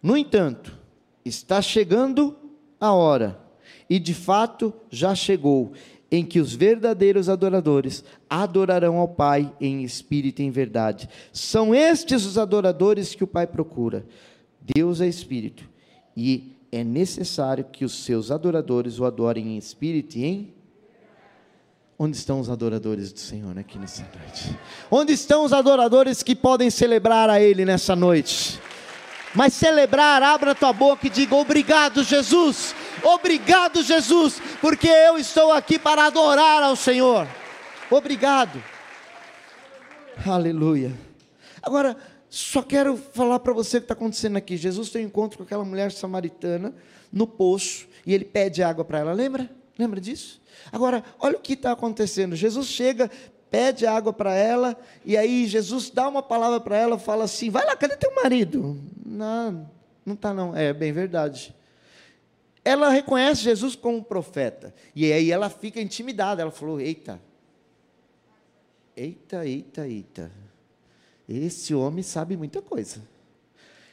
No 0.02 0.18
entanto, 0.18 0.76
está 1.24 1.62
chegando 1.62 2.36
a 2.78 2.92
hora, 2.92 3.40
e 3.88 3.98
de 3.98 4.12
fato 4.12 4.74
já 4.90 5.14
chegou, 5.14 5.72
em 6.10 6.26
que 6.26 6.38
os 6.38 6.54
verdadeiros 6.54 7.26
adoradores 7.26 8.04
adorarão 8.28 8.98
ao 8.98 9.08
Pai 9.08 9.50
em 9.58 9.82
espírito 9.82 10.42
e 10.42 10.44
em 10.44 10.50
verdade. 10.50 11.08
São 11.32 11.74
estes 11.74 12.26
os 12.26 12.36
adoradores 12.36 13.14
que 13.14 13.24
o 13.24 13.26
Pai 13.26 13.46
procura. 13.46 14.04
Deus 14.60 15.00
é 15.00 15.08
espírito, 15.08 15.66
e 16.14 16.55
é 16.76 16.84
necessário 16.84 17.64
que 17.64 17.84
os 17.84 18.04
seus 18.04 18.30
adoradores 18.30 18.98
o 18.98 19.04
adorem 19.04 19.54
em 19.54 19.58
espírito 19.58 20.16
e 20.16 20.24
em 20.24 20.56
Onde 21.98 22.14
estão 22.18 22.40
os 22.40 22.50
adoradores 22.50 23.10
do 23.10 23.18
Senhor 23.18 23.58
aqui 23.58 23.78
nessa 23.78 24.02
noite? 24.02 24.58
Onde 24.90 25.14
estão 25.14 25.44
os 25.44 25.52
adoradores 25.52 26.22
que 26.22 26.36
podem 26.36 26.68
celebrar 26.68 27.30
a 27.30 27.40
Ele 27.40 27.64
nessa 27.64 27.96
noite? 27.96 28.60
Mas 29.34 29.54
celebrar, 29.54 30.22
abra 30.22 30.54
tua 30.54 30.74
boca 30.74 31.06
e 31.06 31.10
diga: 31.10 31.34
Obrigado, 31.34 32.04
Jesus. 32.04 32.74
Obrigado, 33.02 33.82
Jesus, 33.82 34.42
porque 34.60 34.88
eu 34.88 35.16
estou 35.16 35.52
aqui 35.52 35.78
para 35.78 36.06
adorar 36.06 36.62
ao 36.62 36.76
Senhor. 36.76 37.26
Obrigado. 37.90 38.62
Aleluia. 40.26 40.92
Agora, 41.62 41.96
só 42.36 42.62
quero 42.62 42.98
falar 42.98 43.38
para 43.38 43.54
você 43.54 43.78
o 43.78 43.80
que 43.80 43.84
está 43.84 43.94
acontecendo 43.94 44.36
aqui. 44.36 44.58
Jesus 44.58 44.90
tem 44.90 45.04
um 45.04 45.08
encontro 45.08 45.38
com 45.38 45.44
aquela 45.44 45.64
mulher 45.64 45.90
samaritana 45.90 46.74
no 47.10 47.26
poço 47.26 47.88
e 48.04 48.12
ele 48.12 48.26
pede 48.26 48.62
água 48.62 48.84
para 48.84 48.98
ela. 48.98 49.12
Lembra? 49.14 49.50
Lembra 49.78 49.98
disso? 50.00 50.38
Agora, 50.70 51.02
olha 51.18 51.38
o 51.38 51.40
que 51.40 51.54
está 51.54 51.72
acontecendo. 51.72 52.36
Jesus 52.36 52.66
chega, 52.66 53.10
pede 53.50 53.86
água 53.86 54.12
para 54.12 54.34
ela, 54.34 54.78
e 55.02 55.16
aí 55.16 55.46
Jesus 55.46 55.88
dá 55.88 56.08
uma 56.08 56.22
palavra 56.22 56.60
para 56.60 56.76
ela, 56.76 56.98
fala 56.98 57.24
assim: 57.24 57.48
vai 57.48 57.64
lá, 57.64 57.74
cadê 57.74 57.96
teu 57.96 58.14
marido? 58.14 58.78
Não, 59.04 59.70
não 60.04 60.14
está 60.14 60.34
não. 60.34 60.54
É 60.54 60.74
bem 60.74 60.92
verdade. 60.92 61.54
Ela 62.62 62.90
reconhece 62.90 63.42
Jesus 63.42 63.74
como 63.74 64.04
profeta, 64.04 64.74
e 64.94 65.10
aí 65.10 65.30
ela 65.30 65.48
fica 65.48 65.80
intimidada. 65.80 66.42
Ela 66.42 66.50
falou: 66.50 66.80
eita, 66.80 67.18
eita, 68.94 69.46
eita, 69.46 69.88
eita. 69.88 70.45
Esse 71.28 71.74
homem 71.74 72.02
sabe 72.02 72.36
muita 72.36 72.62
coisa. 72.62 73.02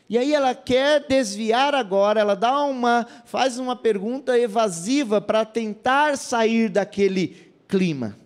E 0.10 0.18
aí 0.18 0.34
ela 0.34 0.54
quer 0.54 1.08
desviar 1.08 1.74
agora, 1.74 2.20
ela 2.20 2.36
dá 2.36 2.64
uma, 2.66 3.08
faz 3.26 3.58
uma 3.58 3.76
pergunta 3.76 4.38
evasiva 4.38 5.20
para 5.20 5.46
tentar 5.46 6.18
sair 6.18 6.70
daquele 6.70 7.54
clima. 7.68 8.18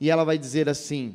E 0.00 0.10
ela 0.10 0.24
vai 0.24 0.38
dizer 0.38 0.68
assim: 0.68 1.14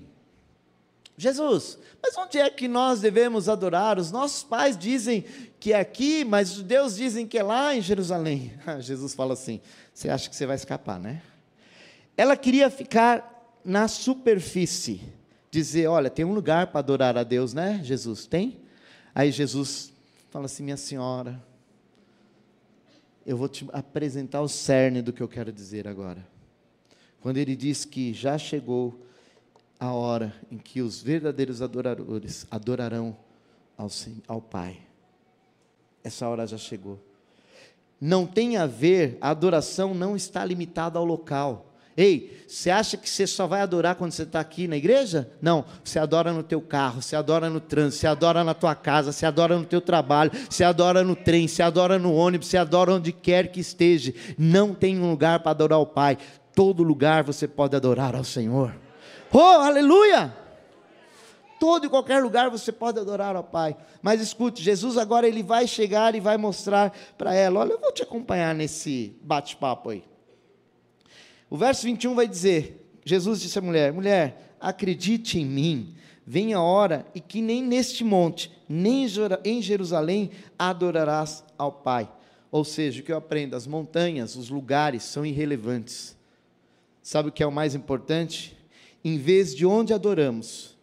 Jesus, 1.18 1.78
mas 2.02 2.18
onde 2.18 2.38
é 2.38 2.50
que 2.50 2.68
nós 2.68 3.02
devemos 3.02 3.50
adorar? 3.50 3.98
Os 3.98 4.12
nossos 4.12 4.44
pais 4.44 4.78
dizem 4.78 5.26
que 5.60 5.74
é 5.74 5.80
aqui, 5.80 6.24
mas 6.24 6.52
os 6.52 6.58
judeus 6.58 6.96
dizem 6.96 7.28
que 7.28 7.38
é 7.38 7.44
lá 7.44 7.76
em 7.76 7.82
Jerusalém. 7.82 8.54
Jesus 8.80 9.14
fala 9.14 9.34
assim: 9.34 9.60
você 9.94 10.10
acha 10.10 10.30
que 10.30 10.36
você 10.36 10.46
vai 10.46 10.56
escapar, 10.56 11.00
né? 11.00 11.22
Ela 12.16 12.38
queria 12.38 12.70
ficar 12.70 13.58
na 13.66 13.88
superfície, 13.88 15.02
dizer: 15.54 15.86
olha, 15.86 16.10
tem 16.10 16.26
um 16.26 16.34
lugar 16.34 16.68
para 16.68 16.80
adorar 16.80 17.16
a 17.16 17.24
Deus, 17.24 17.54
né, 17.54 17.80
Jesus? 17.84 18.26
Tem? 18.26 18.60
Aí 19.14 19.32
Jesus 19.32 19.94
fala 20.32 20.46
assim: 20.46 20.64
Minha 20.64 20.78
senhora, 20.78 21.40
eu 23.24 23.38
vou 23.38 23.48
te 23.48 23.68
apresentar 23.72 24.42
o 24.42 24.50
cerne 24.50 25.02
do 25.02 25.14
que 25.14 25.22
eu 25.22 25.28
quero 25.28 25.52
dizer 25.52 25.88
agora. 25.88 26.26
Quando 27.22 27.38
ele 27.38 27.56
diz 27.56 27.86
que 27.86 28.14
já 28.14 28.38
chegou 28.38 29.00
a 29.80 29.94
hora 29.94 30.34
em 30.52 30.58
que 30.58 30.82
os 30.82 31.02
verdadeiros 31.02 31.62
adoradores 31.62 32.48
adorarão 32.50 33.16
ao, 33.78 33.88
ao 34.28 34.42
Pai. 34.42 34.80
Essa 36.04 36.28
hora 36.28 36.48
já 36.48 36.58
chegou. 36.58 37.00
Não 38.02 38.26
tem 38.26 38.58
a 38.58 38.66
ver, 38.66 39.18
a 39.22 39.30
adoração 39.30 39.94
não 39.94 40.16
está 40.16 40.44
limitada 40.44 40.98
ao 40.98 41.06
local. 41.06 41.73
Ei, 41.96 42.44
você 42.48 42.70
acha 42.70 42.98
que 42.98 43.10
você 43.10 43.28
só 43.28 43.46
vai 43.46 43.62
adorar 43.62 43.96
quando 43.96 44.12
você 44.12 44.24
está 44.24 44.40
aqui 44.40 44.68
na 44.68 44.76
igreja? 44.76 45.30
Não, 45.42 45.64
você 45.84 46.00
adora 46.00 46.32
no 46.32 46.42
teu 46.42 46.62
carro, 46.62 47.02
você 47.02 47.16
adora 47.16 47.50
no 47.50 47.60
trânsito, 47.60 48.02
você 48.02 48.08
adora 48.08 48.44
na 48.44 48.54
tua 48.54 48.74
casa, 48.74 49.12
você 49.12 49.26
adora 49.26 49.58
no 49.58 49.66
teu 49.66 49.80
trabalho, 49.80 50.32
você 50.50 50.64
adora 50.64 51.04
no 51.04 51.16
trem, 51.16 51.48
você 51.48 51.62
adora 51.62 52.00
no 52.00 52.14
ônibus, 52.14 52.48
você 52.48 52.58
adora 52.58 52.94
onde 52.94 53.12
quer 53.12 53.52
que 53.52 53.60
esteja. 53.60 54.14
Não 54.38 54.74
tem 54.74 55.00
um 55.00 55.10
lugar 55.10 55.40
para 55.40 55.52
adorar 55.52 55.80
o 55.80 55.86
Pai. 55.86 56.18
Todo 56.56 56.84
lugar 56.84 57.24
você 57.24 57.48
pode 57.48 57.76
adorar 57.76 58.16
ao 58.16 58.24
Senhor. 58.24 58.76
Oh, 59.32 59.40
aleluia! 59.40 60.34
Todo 61.60 61.86
e 61.86 61.90
qualquer 61.90 62.22
lugar 62.22 62.50
você 62.50 62.72
pode 62.72 63.00
adorar 63.00 63.36
ao 63.36 63.44
Pai. 63.44 63.76
Mas 64.02 64.20
escute, 64.20 64.62
Jesus 64.62 64.98
agora 64.98 65.28
ele 65.28 65.42
vai 65.42 65.66
chegar 65.66 66.14
e 66.14 66.20
vai 66.20 66.38
mostrar 66.38 66.92
para 67.18 67.34
ela. 67.34 67.62
Olha, 67.62 67.72
eu 67.72 67.80
vou 67.80 67.92
te 67.92 68.04
acompanhar 68.04 68.54
nesse 68.54 69.18
bate-papo 69.24 69.90
aí. 69.90 70.04
O 71.54 71.58
verso 71.58 71.86
21 71.86 72.16
vai 72.16 72.28
dizer: 72.28 72.84
Jesus 73.06 73.40
disse 73.40 73.60
à 73.60 73.62
mulher: 73.62 73.94
Mulher, 73.94 74.56
acredite 74.60 75.38
em 75.38 75.46
mim, 75.46 75.96
vem 76.26 76.52
a 76.52 76.60
hora 76.60 77.06
e 77.14 77.22
que 77.22 77.44
nem 77.44 77.62
neste 77.62 78.04
monte, 78.04 78.52
nem 78.68 79.06
em 79.46 79.62
Jerusalém 79.62 80.32
adorarás 80.58 81.44
ao 81.56 81.72
Pai. 81.72 82.12
Ou 82.50 82.66
seja, 82.66 83.02
o 83.02 83.04
que 83.04 83.12
eu 83.12 83.18
aprendo, 83.18 83.56
as 83.56 83.68
montanhas, 83.68 84.36
os 84.36 84.50
lugares 84.50 85.04
são 85.04 85.24
irrelevantes. 85.24 86.18
Sabe 87.04 87.30
o 87.30 87.32
que 87.32 87.44
é 87.44 87.46
o 87.46 87.52
mais 87.52 87.76
importante? 87.76 88.58
Em 89.06 89.20
vez 89.20 89.54
de 89.54 89.64
onde 89.64 89.94
adoramos, 89.94 90.76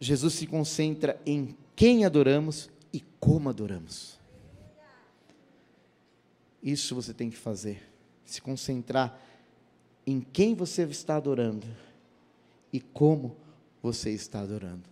Jesus 0.00 0.32
se 0.32 0.46
concentra 0.46 1.20
em 1.26 1.54
quem 1.76 2.06
adoramos 2.06 2.70
e 2.90 3.04
como 3.20 3.50
adoramos. 3.50 4.18
Isso 6.62 6.94
você 6.94 7.12
tem 7.12 7.28
que 7.28 7.36
fazer 7.36 7.90
se 8.32 8.40
concentrar 8.40 9.20
em 10.06 10.20
quem 10.20 10.54
você 10.54 10.82
está 10.84 11.16
adorando 11.16 11.66
e 12.72 12.80
como 12.80 13.36
você 13.82 14.10
está 14.10 14.40
adorando. 14.40 14.88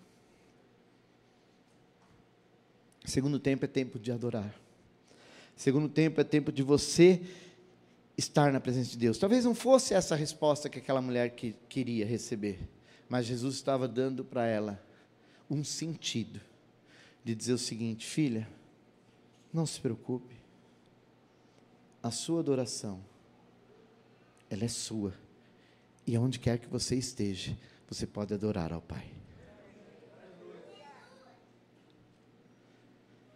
Segundo 3.05 3.39
tempo 3.39 3.65
é 3.65 3.69
tempo 3.69 3.99
de 3.99 4.13
adorar. 4.13 4.55
Segundo 5.57 5.89
tempo 5.89 6.21
é 6.21 6.25
tempo 6.25 6.53
de 6.53 6.63
você 6.63 7.23
estar 8.17 8.53
na 8.53 8.61
presença 8.61 8.91
de 8.91 8.99
Deus. 8.99 9.19
Talvez 9.19 9.45
não 9.45 9.55
fosse 9.55 9.95
essa 9.95 10.15
a 10.15 10.19
resposta 10.19 10.69
que 10.69 10.79
aquela 10.79 11.01
mulher 11.01 11.31
que 11.31 11.55
queria 11.69 12.05
receber, 12.05 12.61
mas 13.09 13.27
Jesus 13.27 13.55
estava 13.55 13.89
dando 13.89 14.25
para 14.25 14.47
ela 14.47 14.83
um 15.51 15.65
sentido 15.65 16.41
de 17.25 17.35
dizer 17.35 17.53
o 17.55 17.59
seguinte: 17.59 18.07
filha, 18.07 18.49
não 19.53 19.65
se 19.65 19.81
preocupe, 19.81 20.37
a 22.03 22.11
sua 22.11 22.41
adoração 22.41 23.01
ela 24.51 24.65
é 24.65 24.69
sua. 24.69 25.15
E 26.07 26.17
aonde 26.17 26.39
quer 26.39 26.59
que 26.59 26.69
você 26.69 26.97
esteja, 26.97 27.57
você 27.89 28.07
pode 28.07 28.33
adorar 28.33 28.73
ao 28.73 28.81
Pai. 28.81 29.11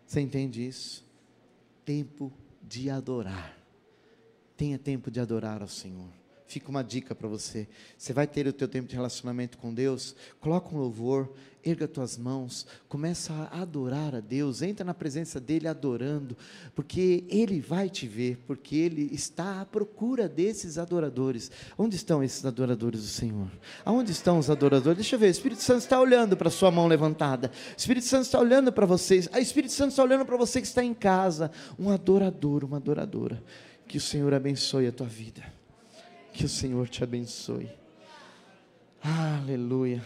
Você 0.07 0.20
entende 0.20 0.66
isso? 0.66 1.05
Tempo 1.85 2.33
de 2.62 2.90
adorar. 2.90 3.57
Tenha 4.57 4.79
tempo 4.79 5.11
de 5.11 5.18
adorar 5.18 5.62
ao 5.62 5.68
Senhor. 5.68 6.21
Fica 6.52 6.68
uma 6.68 6.84
dica 6.84 7.14
para 7.14 7.26
você. 7.26 7.66
Você 7.96 8.12
vai 8.12 8.26
ter 8.26 8.46
o 8.46 8.52
teu 8.52 8.68
tempo 8.68 8.86
de 8.86 8.94
relacionamento 8.94 9.56
com 9.56 9.72
Deus, 9.72 10.14
coloca 10.38 10.74
um 10.74 10.78
louvor, 10.78 11.32
erga 11.64 11.88
tuas 11.88 12.18
mãos, 12.18 12.66
começa 12.90 13.32
a 13.50 13.62
adorar 13.62 14.14
a 14.14 14.20
Deus, 14.20 14.61
entra 14.61 14.84
na 14.84 14.92
presença 14.92 15.40
dele 15.40 15.66
adorando, 15.66 16.36
porque 16.74 17.24
ele 17.30 17.59
vai 17.59 17.88
te 17.88 18.07
ver, 18.07 18.36
porque 18.46 18.76
ele 18.76 19.09
está 19.14 19.62
à 19.62 19.64
procura 19.64 20.28
desses 20.28 20.76
adoradores. 20.76 21.50
Onde 21.78 21.96
estão 21.96 22.22
esses 22.22 22.44
adoradores 22.44 23.00
do 23.00 23.09
Senhor? 23.09 23.50
Aonde 23.82 24.12
estão 24.12 24.38
os 24.38 24.50
adoradores? 24.50 24.98
Deixa 24.98 25.14
eu 25.14 25.20
ver, 25.20 25.28
o 25.28 25.30
Espírito 25.30 25.62
Santo 25.62 25.80
está 25.80 25.98
olhando 25.98 26.36
para 26.36 26.50
sua 26.50 26.70
mão 26.70 26.86
levantada. 26.86 27.50
O 27.70 27.78
Espírito 27.78 28.05
Santo 28.05 28.24
está 28.24 28.38
olhando 28.38 28.70
para 28.70 28.84
vocês. 28.84 29.26
O 29.26 29.38
Espírito 29.38 29.72
Santo 29.72 29.92
está 29.92 30.03
olhando 30.03 30.26
para 30.26 30.36
você 30.36 30.61
que 30.61 30.66
está 30.66 30.84
em 30.84 30.92
casa, 30.92 31.50
um 31.78 31.88
adorador, 31.88 32.62
uma 32.62 32.76
adoradora. 32.76 33.42
Que 33.88 33.96
o 33.96 34.03
Senhor 34.03 34.34
abençoe 34.34 34.86
a 34.86 34.92
tua 34.92 35.07
vida. 35.07 35.61
Que 36.33 36.45
o 36.45 36.49
Senhor 36.49 36.89
te 36.89 37.05
abençoe. 37.05 37.70
Aleluia. 39.03 40.05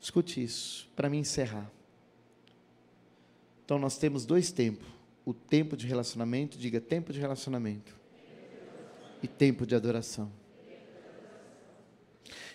Escute 0.00 0.42
isso, 0.42 0.88
para 0.94 1.08
me 1.08 1.16
encerrar. 1.16 1.70
Então, 3.64 3.78
nós 3.78 3.98
temos 3.98 4.24
dois 4.24 4.52
tempos: 4.52 4.86
o 5.24 5.32
tempo 5.32 5.76
de 5.76 5.86
relacionamento, 5.86 6.58
diga 6.58 6.80
tempo 6.80 7.12
de 7.12 7.18
relacionamento, 7.18 7.94
e 9.22 9.26
tempo 9.26 9.66
de 9.66 9.74
adoração. 9.74 10.30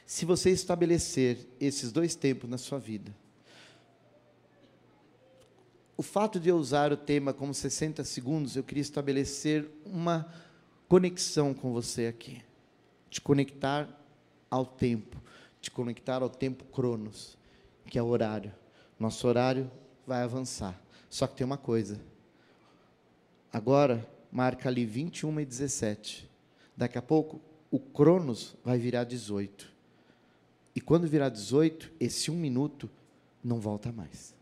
Se 0.05 0.26
você 0.26 0.49
estabelecer 0.49 1.47
esses 1.59 1.91
dois 1.91 2.15
tempos 2.15 2.49
na 2.49 2.57
sua 2.57 2.80
vida, 2.80 3.15
o 5.95 6.03
fato 6.03 6.39
de 6.39 6.49
eu 6.49 6.57
usar 6.57 6.91
o 6.91 6.97
tema 6.97 7.34
como 7.34 7.53
60 7.53 8.03
segundos, 8.03 8.55
eu 8.55 8.63
queria 8.63 8.82
estabelecer 8.82 9.69
uma 9.86 10.34
conexão 10.91 11.53
com 11.53 11.71
você 11.71 12.07
aqui. 12.07 12.41
Te 13.09 13.21
conectar 13.21 13.87
ao 14.49 14.65
tempo, 14.65 15.15
te 15.61 15.71
conectar 15.71 16.21
ao 16.21 16.29
tempo 16.29 16.65
cronos, 16.65 17.37
que 17.85 17.97
é 17.97 18.03
o 18.03 18.07
horário. 18.07 18.53
Nosso 18.99 19.25
horário 19.25 19.71
vai 20.05 20.21
avançar. 20.21 20.77
Só 21.09 21.27
que 21.27 21.37
tem 21.37 21.45
uma 21.45 21.57
coisa. 21.57 21.97
Agora 23.53 24.05
marca 24.29 24.67
ali 24.67 24.83
21 24.83 25.39
e 25.39 25.45
17. 25.45 26.29
Daqui 26.75 26.97
a 26.97 27.01
pouco 27.01 27.39
o 27.71 27.79
cronos 27.79 28.57
vai 28.61 28.77
virar 28.77 29.05
18. 29.05 29.71
E 30.75 30.81
quando 30.81 31.07
virar 31.07 31.29
18, 31.29 31.89
esse 32.01 32.29
um 32.29 32.35
minuto 32.35 32.89
não 33.41 33.61
volta 33.61 33.93
mais. 33.93 34.35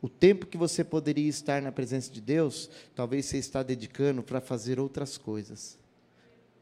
O 0.00 0.08
tempo 0.08 0.46
que 0.46 0.58
você 0.58 0.84
poderia 0.84 1.28
estar 1.28 1.62
na 1.62 1.72
presença 1.72 2.10
de 2.10 2.20
Deus, 2.20 2.70
talvez 2.94 3.26
você 3.26 3.38
está 3.38 3.62
dedicando 3.62 4.22
para 4.22 4.40
fazer 4.40 4.78
outras 4.78 5.16
coisas. 5.16 5.78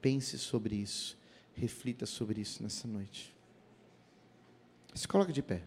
Pense 0.01 0.39
sobre 0.39 0.77
isso. 0.77 1.19
Reflita 1.55 2.07
sobre 2.07 2.41
isso 2.41 2.63
nessa 2.63 2.87
noite. 2.87 3.35
Se 4.95 5.09
coloque 5.09 5.33
de 5.33 5.43
pé. 5.43 5.63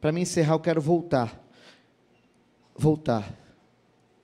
Para 0.00 0.12
me 0.12 0.20
encerrar, 0.20 0.54
eu 0.54 0.60
quero 0.60 0.80
voltar. 0.80 1.42
Voltar 2.74 3.46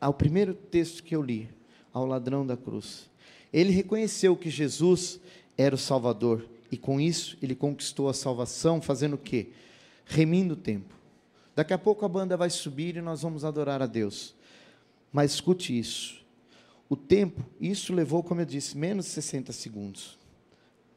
ao 0.02 0.12
primeiro 0.12 0.52
texto 0.52 1.02
que 1.02 1.14
eu 1.14 1.22
li, 1.22 1.48
ao 1.92 2.04
ladrão 2.04 2.44
da 2.44 2.56
cruz. 2.56 3.08
Ele 3.52 3.72
reconheceu 3.72 4.36
que 4.36 4.50
Jesus 4.50 5.20
era 5.56 5.76
o 5.76 5.78
Salvador 5.78 6.44
e 6.72 6.76
com 6.78 6.98
isso 6.98 7.36
ele 7.42 7.54
conquistou 7.54 8.08
a 8.08 8.14
salvação, 8.14 8.80
fazendo 8.80 9.12
o 9.12 9.18
quê? 9.18 9.50
Remindo 10.06 10.54
o 10.54 10.56
tempo. 10.56 10.94
Daqui 11.54 11.74
a 11.74 11.78
pouco 11.78 12.02
a 12.02 12.08
banda 12.08 12.34
vai 12.34 12.48
subir 12.48 12.96
e 12.96 13.02
nós 13.02 13.20
vamos 13.20 13.44
adorar 13.44 13.82
a 13.82 13.86
Deus. 13.86 14.34
Mas 15.12 15.34
escute 15.34 15.78
isso. 15.78 16.24
O 16.88 16.96
tempo, 16.96 17.44
isso 17.60 17.92
levou, 17.92 18.22
como 18.22 18.40
eu 18.40 18.46
disse, 18.46 18.76
menos 18.76 19.04
de 19.04 19.12
60 19.12 19.52
segundos. 19.52 20.18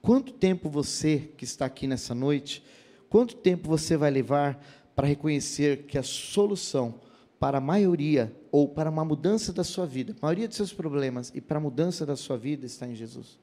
Quanto 0.01 0.31
tempo 0.31 0.69
você 0.69 1.29
que 1.35 1.43
está 1.43 1.65
aqui 1.65 1.87
nessa 1.87 2.15
noite, 2.15 2.63
quanto 3.09 3.35
tempo 3.35 3.67
você 3.67 3.97
vai 3.97 4.09
levar 4.09 4.57
para 4.95 5.07
reconhecer 5.07 5.83
que 5.83 5.97
a 5.97 6.03
solução 6.03 7.01
para 7.37 7.57
a 7.57 7.61
maioria 7.61 8.33
ou 8.49 8.69
para 8.69 8.89
uma 8.89 9.03
mudança 9.03 9.51
da 9.51 9.63
sua 9.63 9.85
vida, 9.85 10.15
a 10.21 10.25
maioria 10.25 10.47
dos 10.47 10.55
seus 10.55 10.71
problemas 10.71 11.33
e 11.35 11.41
para 11.41 11.57
a 11.57 11.61
mudança 11.61 12.05
da 12.05 12.15
sua 12.15 12.37
vida 12.37 12.65
está 12.65 12.87
em 12.87 12.95
Jesus? 12.95 13.37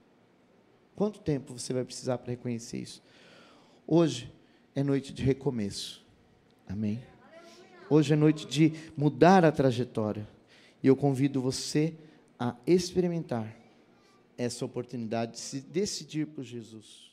Quanto 0.95 1.21
tempo 1.21 1.59
você 1.59 1.73
vai 1.73 1.85
precisar 1.85 2.19
para 2.19 2.31
reconhecer 2.31 2.79
isso? 2.79 3.03
Hoje 3.87 4.33
é 4.75 4.83
noite 4.83 5.13
de 5.13 5.23
recomeço. 5.23 6.05
Amém? 6.69 7.03
Hoje 7.89 8.13
é 8.13 8.17
noite 8.17 8.47
de 8.47 8.73
mudar 8.97 9.45
a 9.45 9.53
trajetória. 9.53 10.27
E 10.83 10.87
eu 10.87 10.97
convido 10.97 11.41
você 11.41 11.95
a 12.39 12.57
experimentar 12.67 13.55
essa 14.37 14.65
oportunidade 14.65 15.33
de 15.33 15.39
se 15.39 15.61
decidir 15.61 16.27
por 16.27 16.43
Jesus. 16.43 17.12